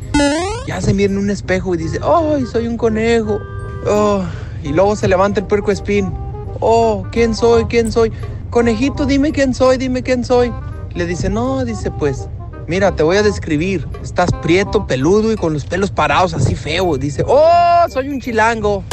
Ya 0.66 0.80
se 0.80 0.94
mira 0.94 1.12
en 1.12 1.18
un 1.18 1.30
espejo 1.30 1.74
y 1.74 1.78
dice, 1.78 1.98
¡ay, 2.02 2.46
soy 2.46 2.66
un 2.66 2.76
conejo! 2.76 3.38
Oh, 3.86 4.22
y 4.62 4.70
luego 4.70 4.96
se 4.96 5.08
levanta 5.08 5.40
el 5.40 5.46
puerco 5.46 5.70
espín. 5.70 6.12
Oh, 6.60 7.04
¿quién 7.12 7.34
soy? 7.34 7.66
¿Quién 7.66 7.92
soy? 7.92 8.12
Conejito, 8.50 9.04
dime 9.04 9.32
quién 9.32 9.52
soy, 9.52 9.76
dime 9.76 10.02
quién 10.02 10.24
soy. 10.24 10.52
Le 10.94 11.06
dice, 11.06 11.28
no, 11.28 11.64
dice, 11.64 11.90
pues, 11.90 12.28
mira, 12.68 12.94
te 12.94 13.02
voy 13.02 13.16
a 13.16 13.22
describir. 13.24 13.84
Estás 14.00 14.30
prieto, 14.42 14.86
peludo 14.86 15.32
y 15.32 15.36
con 15.36 15.52
los 15.52 15.64
pelos 15.66 15.90
parados 15.90 16.34
así 16.34 16.54
feo. 16.54 16.96
Dice, 16.96 17.24
oh, 17.26 17.84
soy 17.88 18.08
un 18.10 18.20
chilango. 18.20 18.84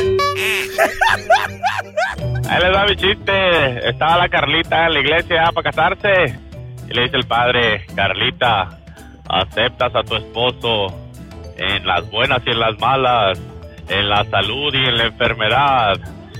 Ahí 2.49 2.59
les 2.59 2.75
va 2.75 2.85
mi 2.87 2.95
chiste. 2.95 3.87
Estaba 3.87 4.17
la 4.17 4.29
Carlita 4.29 4.87
en 4.87 4.93
la 4.95 4.99
iglesia 4.99 5.51
para 5.53 5.71
casarse. 5.71 6.39
Y 6.89 6.93
le 6.93 7.03
dice 7.03 7.17
el 7.17 7.27
padre, 7.27 7.85
Carlita, 7.95 8.79
aceptas 9.29 9.95
a 9.95 10.03
tu 10.03 10.15
esposo 10.15 10.87
en 11.55 11.85
las 11.85 12.09
buenas 12.09 12.41
y 12.47 12.49
en 12.49 12.59
las 12.59 12.79
malas, 12.79 13.39
en 13.89 14.09
la 14.09 14.25
salud 14.25 14.73
y 14.73 14.87
en 14.87 14.97
la 14.97 15.03
enfermedad, 15.05 15.99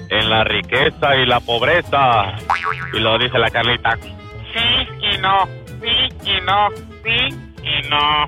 en 0.10 0.28
la 0.28 0.44
riqueza 0.44 1.16
y 1.18 1.28
la 1.28 1.40
pobreza. 1.40 2.34
Y 2.94 3.00
lo 3.00 3.20
dice 3.20 3.38
la 3.38 3.52
Carlita, 3.52 3.96
sí 4.02 5.01
no, 5.22 5.48
sí 5.82 6.10
y 6.26 6.42
no, 6.42 6.70
sí 7.04 7.30
y 7.64 7.90
no. 7.90 8.26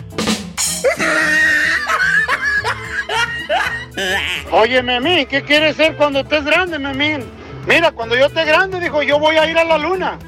Oye, 4.52 4.82
Memín, 4.82 5.26
¿qué 5.28 5.42
quieres 5.42 5.76
ser 5.76 5.96
cuando 5.96 6.20
estés 6.20 6.46
grande, 6.46 6.80
Memín? 6.80 7.24
Mira, 7.68 7.92
cuando 7.92 8.16
yo 8.16 8.26
esté 8.26 8.46
grande, 8.46 8.80
dijo, 8.80 9.02
yo 9.04 9.20
voy 9.20 9.38
a 9.38 9.50
ir 9.50 9.58
a 9.58 9.64
la 9.64 9.78
luna. 9.78 10.20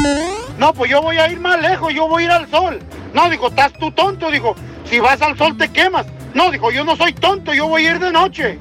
No, 0.58 0.74
pues 0.74 0.90
yo 0.90 1.02
voy 1.02 1.18
a 1.18 1.30
ir 1.30 1.40
más 1.40 1.62
lejos, 1.62 1.94
yo 1.94 2.08
voy 2.08 2.24
a 2.24 2.26
ir 2.26 2.32
al 2.32 2.48
sol. 2.50 2.80
No, 3.14 3.30
dijo, 3.30 3.48
estás 3.48 3.74
tú 3.74 3.92
tonto, 3.92 4.32
dijo, 4.32 4.56
si 4.86 5.00
vas 5.00 5.22
al 5.22 5.38
sol 5.38 5.58
te 5.58 5.72
quemas. 5.72 6.08
No, 6.34 6.50
dijo, 6.52 6.72
yo 6.72 6.84
no 6.84 6.96
soy 6.96 7.14
tonto, 7.14 7.54
yo 7.54 7.68
voy 7.68 7.86
a 7.86 7.92
ir 7.92 8.00
de 8.00 8.12
noche. 8.12 8.60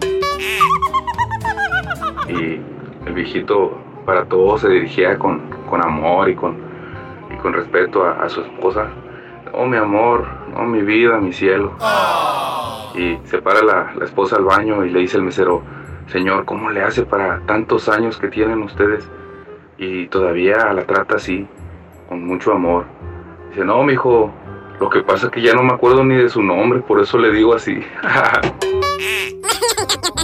Y 2.28 2.60
el 3.06 3.14
viejito 3.14 3.78
para 4.04 4.24
todo 4.26 4.58
se 4.58 4.68
dirigía 4.68 5.18
con, 5.18 5.48
con 5.68 5.82
amor 5.82 6.28
y 6.28 6.34
con, 6.34 6.63
con 7.44 7.52
respeto 7.52 8.06
a, 8.06 8.12
a 8.12 8.28
su 8.30 8.40
esposa. 8.40 8.88
Oh, 9.52 9.66
mi 9.66 9.76
amor, 9.76 10.26
oh, 10.56 10.62
mi 10.62 10.80
vida, 10.80 11.20
mi 11.20 11.30
cielo. 11.30 11.74
Y 12.94 13.18
se 13.26 13.42
para 13.42 13.62
la, 13.62 13.92
la 13.98 14.06
esposa 14.06 14.36
al 14.36 14.44
baño 14.44 14.82
y 14.82 14.88
le 14.88 15.00
dice 15.00 15.18
el 15.18 15.24
mesero, 15.24 15.62
Señor, 16.06 16.46
¿cómo 16.46 16.70
le 16.70 16.82
hace 16.82 17.04
para 17.04 17.40
tantos 17.40 17.90
años 17.90 18.16
que 18.16 18.28
tienen 18.28 18.62
ustedes? 18.62 19.06
Y 19.76 20.06
todavía 20.06 20.72
la 20.72 20.86
trata 20.86 21.16
así, 21.16 21.46
con 22.08 22.26
mucho 22.26 22.50
amor. 22.50 22.86
Dice, 23.50 23.62
no, 23.62 23.82
mijo, 23.82 24.32
lo 24.80 24.88
que 24.88 25.02
pasa 25.02 25.26
es 25.26 25.32
que 25.32 25.42
ya 25.42 25.52
no 25.52 25.62
me 25.62 25.74
acuerdo 25.74 26.02
ni 26.02 26.16
de 26.16 26.30
su 26.30 26.42
nombre, 26.42 26.80
por 26.80 26.98
eso 26.98 27.18
le 27.18 27.30
digo 27.30 27.54
así. 27.54 27.78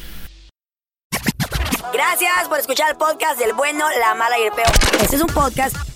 Gracias 1.93 2.49
por 2.49 2.59
escuchar 2.59 2.91
el 2.91 2.97
podcast 2.97 3.39
del 3.39 3.53
bueno, 3.53 3.85
la 4.01 4.17
mala 4.17 4.37
y 4.41 4.43
el 4.43 4.53
peor. 4.53 4.73
Este 5.01 5.15
es 5.15 5.23
un 5.23 5.29
podcast 5.29 5.77